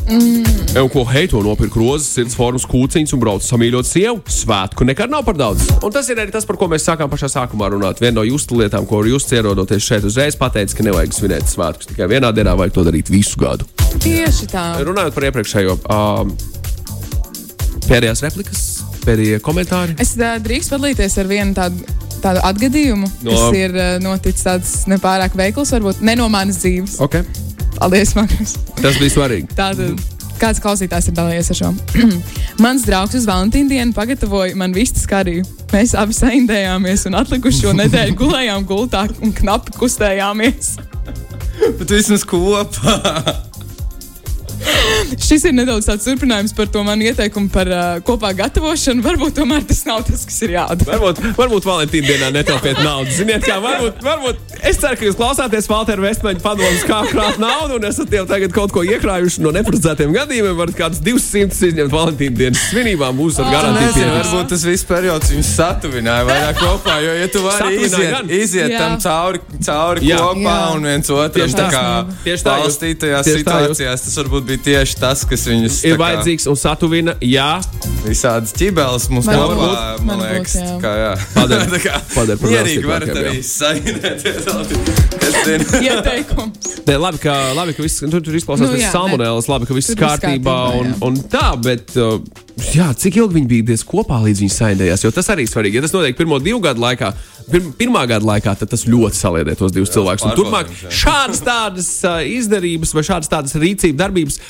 Jau 0.08 0.86
ko 0.88 1.02
heito 1.10 1.39
nopirkt 1.43 1.76
rozes, 1.76 2.08
sirds 2.15 2.36
formas 2.38 2.63
kūciņas 2.70 3.12
un 3.15 3.20
brauc 3.20 3.43
samīļot 3.43 3.88
sievu. 3.89 4.22
Svētku 4.32 4.86
nekad 4.88 5.12
nav 5.12 5.26
par 5.28 5.36
daudz. 5.36 5.65
Un 5.84 5.91
tas 5.91 6.08
ir 6.08 6.22
arī 6.22 6.32
tas, 6.32 6.46
par 6.48 6.56
ko 6.62 6.70
mēs 6.72 6.86
sākām 6.88 7.10
pašā 7.12 7.28
sākumā 7.34 7.67
runāt. 7.74 8.00
Viena 8.00 8.22
no 8.22 8.24
jūsu 8.24 8.56
lietām, 8.62 8.88
ko 8.88 9.02
jūs 9.04 9.26
ierodoties 9.36 9.84
šeit 9.84 10.06
uzreiz, 10.08 10.38
pateica, 10.39 10.78
ka 10.78 10.86
nevajag 10.88 11.15
svinēt 11.17 11.52
svētkus 11.52 11.89
tikai 11.91 12.08
vienā 12.13 12.32
dienā, 12.36 12.54
vajag 12.60 12.78
to 12.78 12.86
darīt 12.88 13.12
visu 13.12 13.41
gadu. 13.41 13.67
Tieši 14.04 14.48
tā. 14.54 14.63
Runājot 14.88 15.17
par 15.17 15.28
iepriekšējo, 15.28 15.76
um, 15.91 16.32
pēdējās 17.89 18.24
replikas, 18.30 18.62
pēdējie 19.04 19.41
komentāri. 19.43 19.98
Es 20.04 20.13
uh, 20.15 20.38
drīkst 20.43 20.72
padalīties 20.76 21.20
ar 21.24 21.32
vienu 21.34 21.58
tādu. 21.58 21.96
Tādu 22.17 22.41
atgadījumu, 22.48 23.06
No- 23.28 23.34
kas 23.36 23.54
ir 23.60 23.76
noticis 24.02 24.41
tāds 24.48 24.72
nepārāk 24.89 25.36
veikls, 25.38 25.70
varbūt 25.76 26.00
ne 26.02 26.15
no 26.17 26.26
manas 26.34 26.58
dzīves. 26.63 26.96
Okay. 27.06 27.22
Paldies, 27.78 28.13
Magnus! 28.18 28.56
Tas 28.82 28.98
bija 28.98 29.13
svarīgi. 29.13 29.50
Tātad, 29.60 30.02
kāds 30.42 30.62
klausītājs 30.63 31.12
ir 31.12 31.18
dalījies 31.18 31.52
ar 31.54 31.60
šo? 31.60 31.72
Mans 32.63 32.86
draugs 32.88 33.18
uz 33.20 33.28
Valentīna 33.30 33.70
dienu 33.76 33.96
pagatavoja 33.98 34.58
man 34.58 34.74
vistas 34.76 35.06
kariju. 35.10 35.46
Mēs 35.74 35.94
abi 36.00 36.16
saindējāmies 36.18 37.06
un 37.10 37.20
atlikušo 37.22 37.76
nedēļu 37.78 38.18
gulējām 38.24 38.66
gultā 38.70 39.06
un 39.22 39.36
knapi 39.36 39.76
kustējāmies. 39.78 40.78
Bet 41.78 41.92
vismaz 41.92 42.26
kopā. 42.28 42.98
Šis 45.27 45.43
ir 45.49 45.53
nedaudz 45.56 45.88
tāds 45.89 46.06
turpinājums 46.08 46.53
par 46.58 46.67
to 46.71 46.82
manu 46.86 47.06
ieteikumu 47.08 47.49
par 47.53 47.69
uh, 47.71 47.84
kopā 48.06 48.32
gatavošanu. 48.38 49.03
Varbūt 49.06 49.36
tomēr 49.39 49.63
tas 49.67 49.82
nav 49.88 50.03
tas, 50.08 50.23
kas 50.27 50.38
ir 50.45 50.53
jādara. 50.58 50.97
Varbūt, 50.97 51.21
varbūt 51.38 51.67
Valentīna 51.67 52.08
dienā 52.12 52.30
netaupiet 52.36 52.80
naudu. 52.84 53.12
Ziniet, 53.15 53.45
kā 53.47 53.58
varbūt, 53.63 54.01
varbūt 54.06 54.56
es 54.67 54.80
ceru, 54.82 54.97
ka 54.99 55.08
jūs 55.08 55.17
klausāties 55.19 55.67
Falteru 55.69 56.06
Vestmeņa 56.06 56.43
padomus, 56.43 56.84
kā 56.88 57.01
krāt 57.12 57.39
naudu, 57.41 57.77
un 57.80 57.88
esat 57.89 58.13
jau 58.13 58.25
tagad 58.30 58.53
kaut 58.56 58.73
ko 58.75 58.84
iekrājuši 58.88 59.43
no 59.45 59.53
neparedzētiem 59.56 60.13
gadījumiem. 60.15 60.58
Varat 60.60 60.77
kādus 60.80 61.01
200 61.06 61.71
izņemt 61.71 61.93
Valentīna 61.93 62.38
dienas 62.41 62.63
svinībām, 62.71 63.17
būs 63.19 63.39
ar 63.43 63.51
garantiju 63.53 64.10
varbūt 64.13 64.51
tas 64.53 64.65
viss 64.67 64.88
periods 64.88 65.32
viņus 65.34 65.51
satuvināja 65.58 66.25
vairāk 66.27 66.62
kopā, 66.62 66.97
jo, 67.06 67.13
ja 67.21 67.27
tu 67.32 67.43
vari 67.45 67.80
iziet, 67.84 68.10
gan. 68.13 68.32
iziet 68.34 68.71
Jā. 68.73 68.80
tam 68.84 68.97
cauri, 69.03 69.41
cauri 69.65 70.08
Jā. 70.10 70.19
kopā 70.23 70.56
Jā. 70.56 70.71
un 70.75 70.88
viens 70.89 71.12
otram 71.13 71.47
Tieši 71.47 71.58
tā 71.60 71.67
tā. 71.67 71.71
kā 71.73 72.21
Tieši 72.25 72.47
tā, 72.47 72.56
jūs- 72.63 72.80
tieši 72.82 72.99
tā, 73.03 73.21
situācijās, 73.27 74.06
tas 74.08 74.17
varbūt 74.21 74.47
bija 74.49 74.57
tieši 74.65 74.96
tas, 75.02 75.24
kas 75.28 75.43
viņus 75.50 75.78
Ir 75.88 75.93
tā 75.93 75.98
kā 75.98 76.02
vajadzīgs 76.04 76.48
un 76.52 76.58
satuvina, 76.60 77.13
jā, 77.24 77.48
visādas 78.06 78.54
ķibeles 78.58 79.08
mums 79.13 79.26
Man 79.30 79.36
kopā, 79.38 79.48
varbūt- 79.52 80.06
man 80.06 80.08
man 80.08 80.24
liekas, 80.26 80.56
būs, 80.56 80.63
jā. 80.63 80.78
kā 80.84 80.91
jā. 81.02 81.12
Padara- 81.36 81.67
Tā 81.76 81.80
kā 81.84 81.96
padara 82.15 82.38
par 82.41 82.50
Mierīgi 82.56 82.88
varat 82.88 83.13
arī 83.22 83.38
sainēties. 83.43 84.41
Ieteikums. 85.88 86.78
Nē, 86.88 86.96
labi, 87.02 87.20
ka, 87.24 87.36
labi, 87.58 87.74
ka 87.78 87.84
viss 87.86 88.00
tur, 88.04 88.22
tur 88.24 88.36
izklausās 88.39 88.67
Nu, 88.67 88.74
pēc 88.76 88.86
jā, 88.86 88.91
salmonēlas, 88.93 89.48
labi, 89.52 89.67
ka 89.70 89.76
viss 89.78 89.93
kārtībā 89.98 90.17
kārtībā, 90.17 90.58
un, 90.82 90.93
un 91.08 91.20
tā, 91.32 91.48
bet 91.62 91.93
uh, 92.00 92.20
jā, 92.74 92.88
cik 92.98 93.20
ilgi 93.22 93.38
viņi 93.38 93.50
bija 93.52 93.78
kopā 93.88 94.20
līdz 94.24 94.43
viņi 94.43 94.54
saindējās, 94.54 95.04
jo 95.06 95.12
tas 95.15 95.30
arī 95.34 95.46
ir 95.46 95.52
svarīgi. 95.52 95.80
Ja 95.80 95.86
tas 95.86 95.93
notiek 95.96 96.17
pirmo 96.17 96.39
divu 96.43 96.62
gadu 96.63 96.82
laikā, 96.84 97.12
pir, 97.52 97.67
pirmā 97.80 98.06
gada 98.10 98.26
laikā, 98.28 98.56
tad 98.60 98.72
tas 98.74 98.88
ļoti 98.89 99.20
saliedē 99.20 99.58
tos 99.60 99.76
divus 99.76 99.93
cilvēkus. 99.93 100.26
Turpmāk 100.38 100.72
šādas 100.89 101.43
tādas 101.46 101.91
izdarības 102.38 102.96
vai 102.98 103.06
šādas 103.08 103.32
tādas 103.32 103.58
rīcība 103.58 104.04
darbības. 104.06 104.41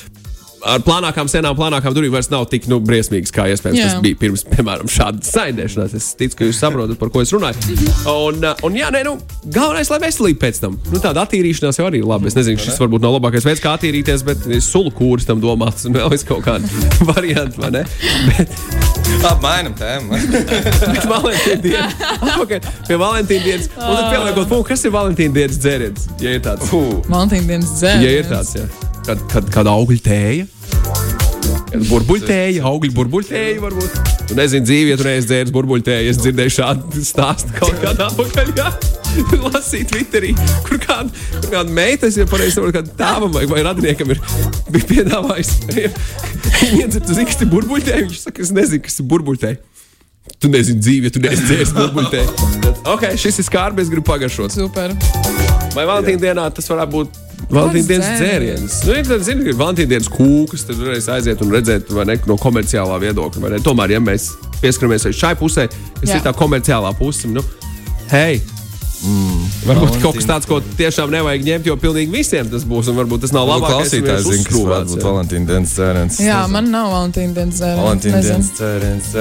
Ar 0.66 0.82
plānākām 0.82 1.28
senām, 1.30 1.54
plānākām 1.58 1.94
durvīm 1.94 2.14
vairs 2.14 2.30
nav 2.32 2.48
tik 2.50 2.66
nu, 2.70 2.80
briesmīgas, 2.82 3.30
kā 3.34 3.46
iespējams 3.52 3.78
Jā. 3.78 3.90
tas 3.92 4.02
bija 4.02 4.18
pirms, 4.18 4.42
piemēram, 4.48 4.90
šādas 4.90 5.30
saindēšanās. 5.34 5.94
Es 5.98 6.08
ticu, 6.18 6.40
ka 6.40 6.48
jūs 6.48 6.58
saprotat, 6.58 6.98
par 6.98 7.12
ko 7.14 7.22
es 7.22 7.32
runāju. 7.34 7.78
Un, 8.10 8.42
uh, 8.42 8.64
un 8.66 8.78
jā, 8.78 8.90
nē, 8.94 9.04
nu, 9.06 9.14
galvenais, 9.44 9.90
lai 9.92 10.00
veselība 10.02 10.46
pēc 10.46 10.60
tam. 10.64 10.78
Nu, 10.90 11.02
tāda 11.02 11.22
attīrīšanās 11.26 11.78
jau 11.78 11.86
arī 11.86 12.02
ir 12.02 12.08
labi. 12.10 12.30
Es 12.30 12.38
nezinu, 12.38 12.58
šis 12.62 12.80
varbūt 12.82 13.06
nav 13.06 13.14
labākais 13.18 13.46
veids, 13.46 13.62
kā 13.62 13.76
attīrīties, 13.78 14.26
bet 14.26 14.48
sulu 14.64 14.92
kūris 14.98 15.28
tam 15.28 15.42
domāts 15.44 15.86
un 15.86 15.94
vēl 15.94 16.18
kaut 16.28 16.42
kāda 16.46 16.88
varianta, 17.12 17.62
vai 17.62 17.72
ne? 17.78 17.84
Bet, 18.26 18.58
Apmainam 19.28 19.74
tēmu. 19.78 20.18
bet 20.94 21.06
Valentīna 21.08 21.62
diena, 21.62 22.10
atpakaļ 22.18 22.68
pie 22.88 22.98
Valentīna 23.00 23.46
dienas. 23.46 23.70
Un 23.76 23.94
tad 23.94 24.10
pieliekot 24.12 24.50
punktu, 24.50 24.68
kas 24.72 24.84
ir 24.84 24.94
Valentīna 24.94 25.38
dienas 25.40 25.62
dzēriens, 25.62 26.10
ja 26.22 26.36
ir 26.36 26.44
tāds. 26.44 26.70
Valentīna 27.08 27.54
dienas 27.54 27.74
dzēriens. 27.78 28.06
Ja 28.06 28.20
ir 28.22 28.30
tāds, 28.30 28.54
jā. 28.58 28.87
Kad, 29.08 29.20
kad, 29.32 29.46
kad 29.48 29.68
augļu 29.70 30.02
tēja. 30.04 30.44
Kad 31.68 31.84
Burbuļtēja, 31.88 32.60
augļu 32.68 32.92
burbuļtēja 32.96 33.60
varbūt. 33.62 33.94
Tu 34.28 34.34
nezini, 34.36 34.66
dzīvi, 34.68 34.90
ja 34.92 34.96
tu 35.00 35.06
neesi 35.06 35.28
dzēris 35.30 35.52
burbuļtēju. 35.54 36.10
Es 36.12 36.18
dzirdēju 36.20 36.52
šādu 36.52 37.04
stāstu 37.04 37.54
kaut 37.56 37.76
kādā 37.80 38.10
apakaļ. 38.10 38.50
Jā. 38.58 38.66
Lasīt 39.46 39.88
Twitterī, 39.88 40.34
kur 40.66 40.80
kāda, 40.82 41.08
kur 41.38 41.48
kāda 41.54 41.72
meita, 41.72 42.10
jau 42.12 42.26
pareizi 42.28 42.58
saprotu, 42.58 42.74
kāda 42.76 42.92
tēvam 42.98 43.32
vai, 43.32 43.46
vai 43.48 43.62
radiniekam 43.64 44.12
ir 44.12 44.20
bija 44.74 44.88
piedāvājis. 44.90 45.54
Viņa 46.58 46.82
iedzert 46.82 47.08
uz 47.08 47.20
īksti 47.24 47.48
burbuļtēju. 47.54 48.10
Viņš 48.10 48.26
saka, 48.26 48.44
es 48.44 48.52
nezinu, 48.52 48.82
kas 48.84 49.00
ir 49.00 49.08
burbuļtēja. 49.14 49.62
Tu 50.38 50.50
nezini 50.52 50.84
dzīvi, 50.84 51.08
ja 51.08 51.14
tu 51.16 51.24
neesi 51.24 51.46
dzēris 51.48 51.72
burbuļtēju. 51.78 52.36
Ok, 52.92 53.02
šis 53.20 53.40
ir 53.42 53.44
skārbi, 53.44 53.82
es 53.84 53.88
gribu 53.92 54.06
pagaršot. 54.08 54.54
Super. 54.54 54.92
Vai 55.74 55.84
Valentīna 55.88 56.22
dienā 56.22 56.44
tas 56.56 56.68
varētu 56.70 56.94
būt 56.94 57.16
Valentīna 57.48 57.86
dienas 57.88 58.20
dzēriens? 58.20 58.76
Nu, 58.84 58.96
ir 58.98 59.24
zini, 59.24 59.46
ka 59.46 59.52
ir 59.52 59.58
Valentīna 59.58 59.92
dienas 59.94 60.10
kūkas, 60.12 60.66
tad 60.68 60.82
varēs 60.82 61.08
aiziet 61.14 61.40
un 61.44 61.54
redzēt, 61.54 61.88
vai 61.94 62.04
ne, 62.10 62.18
no 62.28 62.36
komerciālā 62.40 62.98
viedokļa. 63.06 63.44
vai 63.44 63.54
ne. 63.54 63.62
Tomēr, 63.64 63.96
ja 63.96 64.02
mēs 64.04 64.30
pieskaramies 64.60 65.08
šai 65.16 65.34
pusē, 65.38 65.68
kas 66.00 66.10
Jā. 66.10 66.20
ir 66.20 66.26
tā 66.26 66.34
komerciālā 66.36 66.92
puse, 66.98 67.30
nu, 67.32 67.44
hei! 68.12 68.40
Mm, 68.98 69.44
varbūt 69.62 70.00
kaut 70.02 70.16
kas 70.18 70.26
tāds, 70.26 70.48
ko 70.50 70.58
tiešām 70.58 71.12
nevajag 71.14 71.44
ņemt, 71.46 71.68
jo 71.70 71.76
pilnīgi 71.78 72.10
visiem 72.10 72.50
tas 72.50 72.66
būs. 72.66 72.90
Un 72.90 72.98
varbūt 72.98 73.22
tas 73.28 73.34
nav 73.36 73.46
labākais. 73.46 73.94
ja 73.94 74.02
Klausītājs 74.02 74.26
zina, 74.26 74.48
kas 74.48 74.58
varētu 74.58 74.90
būt 74.90 74.98
jā. 74.98 75.06
Valentīna 75.06 75.50
dienas 75.52 75.76
cēliens. 75.78 76.20
Jā, 76.26 76.42
man 76.50 76.74
nav 76.74 76.90
Valentīna 76.96 77.38
dienas 77.38 77.62
dzēriens. 77.62 77.86
Valentīna 77.86 78.26
dienas 78.26 78.52
cēliens, 78.58 79.12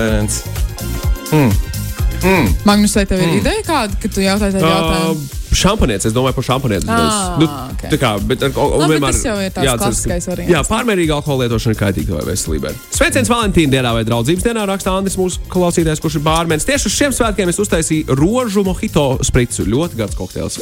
cēliens. 2.21 2.63
Magnus, 2.67 2.95
vai 2.97 3.05
tev 3.09 3.23
ir 3.23 3.35
ideja 3.39 3.65
kāda, 3.67 3.97
ka 4.01 4.11
tu 4.11 4.23
jautāji 4.23 4.57
tādu 4.57 4.71
jautājumu? 4.71 5.17
Uh, 5.17 5.47
šampanietis, 5.57 6.09
es 6.09 6.15
domāju 6.15 6.37
par 6.37 6.45
šampanietis. 6.47 6.89
Ah, 6.91 7.37
nu, 7.41 7.47
ok. 7.73 7.83
tā 7.93 7.99
kā, 8.01 8.13
bet, 8.29 8.43
ar, 8.45 8.53
un, 8.53 8.75
Labi, 8.83 8.95
vienmēr 8.95 9.15
tas 9.15 9.23
jau 9.25 9.35
ir 9.41 9.53
tāds 9.55 9.81
klasiskais 9.81 10.29
variants. 10.29 10.53
Jā, 10.53 10.63
pārmērīga 10.67 11.17
alkohola 11.17 11.47
lietošana 11.47 11.75
ir 11.75 11.81
kaitīga 11.81 12.23
veselībai. 12.27 12.73
Sveiciens 12.93 13.31
Valentīna 13.31 13.77
dienā 13.77 13.93
vai 13.97 14.05
draudzības 14.07 14.47
dienā 14.47 14.65
raksta 14.69 14.93
Andris, 14.93 15.17
mūsu 15.19 15.43
klausītājs, 15.51 16.03
kurš 16.03 16.19
ir 16.19 16.25
bārmenis. 16.27 16.67
Tieši 16.67 16.91
uz 16.91 16.97
šiem 16.97 17.15
svētkiem 17.15 17.53
es 17.53 17.61
uztaisīju 17.63 18.17
rožu 18.19 18.65
mohito 18.67 19.09
spricu. 19.27 19.67
Ļoti 19.67 20.01
garš 20.03 20.17
kokteils. 20.19 20.61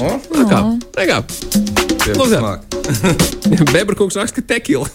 O? 0.00 0.14
Tā 0.30 0.46
kā, 0.48 0.64
tā 0.96 1.10
kā. 1.10 1.24
Bebrkungs 3.74 4.16
raksta, 4.18 4.40
ka 4.40 4.46
tekila. 4.54 4.86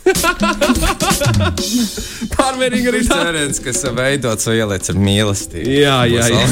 Pārmērīgi 2.35 2.91
arī 2.91 3.01
tā. 3.07 3.19
Cēliens, 3.21 3.59
kas 3.63 3.81
veidots 3.95 4.49
vai 4.49 4.55
ieliec 4.59 4.89
ar 4.91 4.97
mīlestību. 5.07 5.75
Jā, 5.75 5.97
jā, 6.11 6.25
jā. 6.33 6.45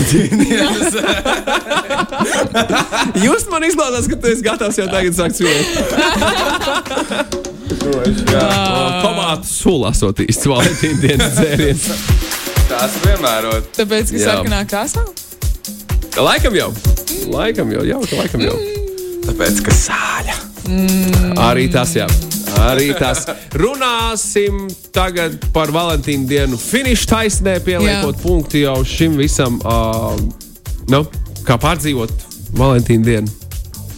Jūs 3.24 3.48
man 3.54 3.68
izklausās, 3.68 4.08
ka 4.12 4.20
tu 4.20 4.32
esi 4.32 4.46
gatavs 4.46 4.80
jau 4.80 4.88
tagad 4.92 5.18
sākt 5.18 5.36
svinēt. 5.42 5.66
Tomātu 9.04 9.50
sula 9.50 9.92
esot 9.94 10.24
īsts 10.24 10.48
Valentīna 10.50 11.00
dienas 11.04 11.36
dzēriens. 11.40 11.86
Tās 12.70 12.96
vienmēr 13.04 13.50
ir. 13.52 13.68
Tāpēc, 13.76 14.16
ka 14.16 14.24
sarkanā 14.30 14.64
krāsā. 14.70 15.04
Laikam 16.22 16.54
jau. 16.58 16.72
Laikam 17.34 17.72
jau, 17.74 17.84
jau, 17.88 18.02
laikam 18.14 18.48
jau. 18.48 18.58
Tāpēc, 19.28 19.64
ka 19.66 19.72
sāļa. 19.78 20.53
Arī 21.44 21.68
tas, 21.72 21.96
jā. 21.98 22.08
Arī 22.64 22.94
tas. 22.98 23.26
Runāsim 23.58 24.68
tagad 24.96 25.40
par 25.54 25.72
Valentīnu 25.74 26.28
dienu. 26.30 26.58
Finiša 26.58 27.10
taisnē 27.10 27.58
pieliekot 27.66 28.16
Jā. 28.16 28.22
punktu 28.24 28.62
jau 28.62 28.78
šim 28.88 29.18
visam. 29.20 29.58
Uh, 29.66 30.14
nu, 30.92 31.04
kā 31.44 31.58
pārdzīvot 31.60 32.14
Valentīna 32.56 33.04
dienu. 33.10 33.40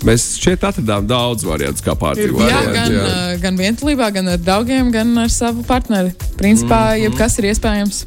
Mēs 0.06 0.36
šeit 0.38 0.64
atradām 0.68 1.08
daudz 1.10 1.46
variantu, 1.48 1.84
kā 1.86 1.96
pārdzīvot. 2.00 2.46
Jā, 2.48 2.62
Valentīnu 2.64 3.00
gan, 3.00 3.10
uh, 3.10 3.40
gan 3.42 3.58
vientulībā, 3.58 4.12
gan 4.14 4.28
ar 4.34 4.38
draugiem, 4.42 4.92
gan 4.94 5.18
ar 5.18 5.30
savu 5.34 5.64
partneri. 5.68 6.14
Principā, 6.40 6.96
Mhm. 6.96 7.04
jebkas 7.06 7.40
ir 7.40 7.52
iespējams. 7.54 8.06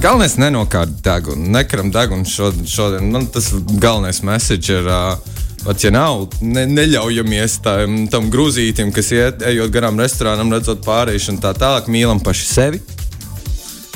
Galvenais 0.00 0.36
nenokārt 0.40 1.00
degunu, 1.04 1.48
nekaram 1.52 1.90
degunu 1.92 2.24
šodien. 2.24 2.66
šodien. 2.66 3.10
Man 3.12 3.26
tas 3.26 3.50
galvenais 3.78 4.22
message 4.22 4.70
ir. 4.70 4.86
Uh, 4.86 5.16
Pat 5.64 5.80
ja 5.84 5.90
nav, 5.94 6.26
ne, 6.44 6.66
neļaujamies 6.68 7.54
tam, 7.64 8.02
tam 8.12 8.26
grūzītim, 8.32 8.90
kas 8.92 9.08
iet, 9.16 9.40
ejot 9.48 9.70
garām 9.72 9.96
restorānam, 10.00 10.50
redzot 10.52 10.82
pārējais 10.84 11.30
un 11.32 11.38
tā 11.40 11.54
tālāk. 11.56 11.86
Mīlam 11.88 12.20
paši 12.20 12.44
sevi, 12.50 12.80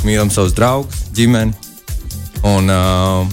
mīlam 0.06 0.30
savus 0.32 0.54
draugus, 0.56 1.02
ģimeni 1.12 1.52
un 2.48 2.72
uh, 2.72 3.28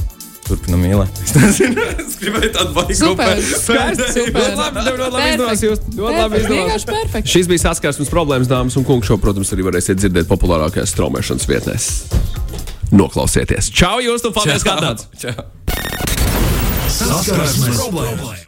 turpinam 0.50 0.84
mīlēt. 0.84 1.22
Es 1.26 1.32
nezinu, 1.40 1.80
es 2.04 2.18
gribēju 2.20 2.52
tādu 2.58 2.76
baigtu 2.76 2.96
Super, 3.00 3.40
Skaisti, 3.40 4.10
super. 4.18 4.42
Ļoti 4.52 4.60
labi, 4.60 4.84
ļoti 4.90 5.10
labi 5.16 5.32
izdevās. 5.32 5.64
jūs- 5.66 5.88
Ļoti 5.96 6.20
labi 6.20 6.36
Perfekt, 6.36 6.44
izdevās. 6.44 6.60
vienkārši 6.60 6.92
perfekti. 6.92 7.32
Šis 7.38 7.50
bija 7.54 7.64
saskarsmes 7.70 8.12
problēmas, 8.12 8.52
dāmas 8.52 8.76
un 8.80 8.86
kungi. 8.88 9.08
Šo, 9.10 9.18
protams, 9.24 9.52
arī 9.56 9.66
varēsiet 9.70 10.00
dzirdēt 10.04 10.28
populārākajās 10.32 10.92
straumēšanas 10.96 11.48
vietnēs. 11.52 11.90
Noklausieties! 12.96 13.72
Čau, 13.76 13.98
jūs 14.04 14.28
un 14.28 14.36
paldies, 14.36 14.64
kā 14.68 14.76
tāds! 14.84 15.08
Čau. 15.24 15.34
Saskarsmes 16.96 17.80
problēmas. 17.82 18.44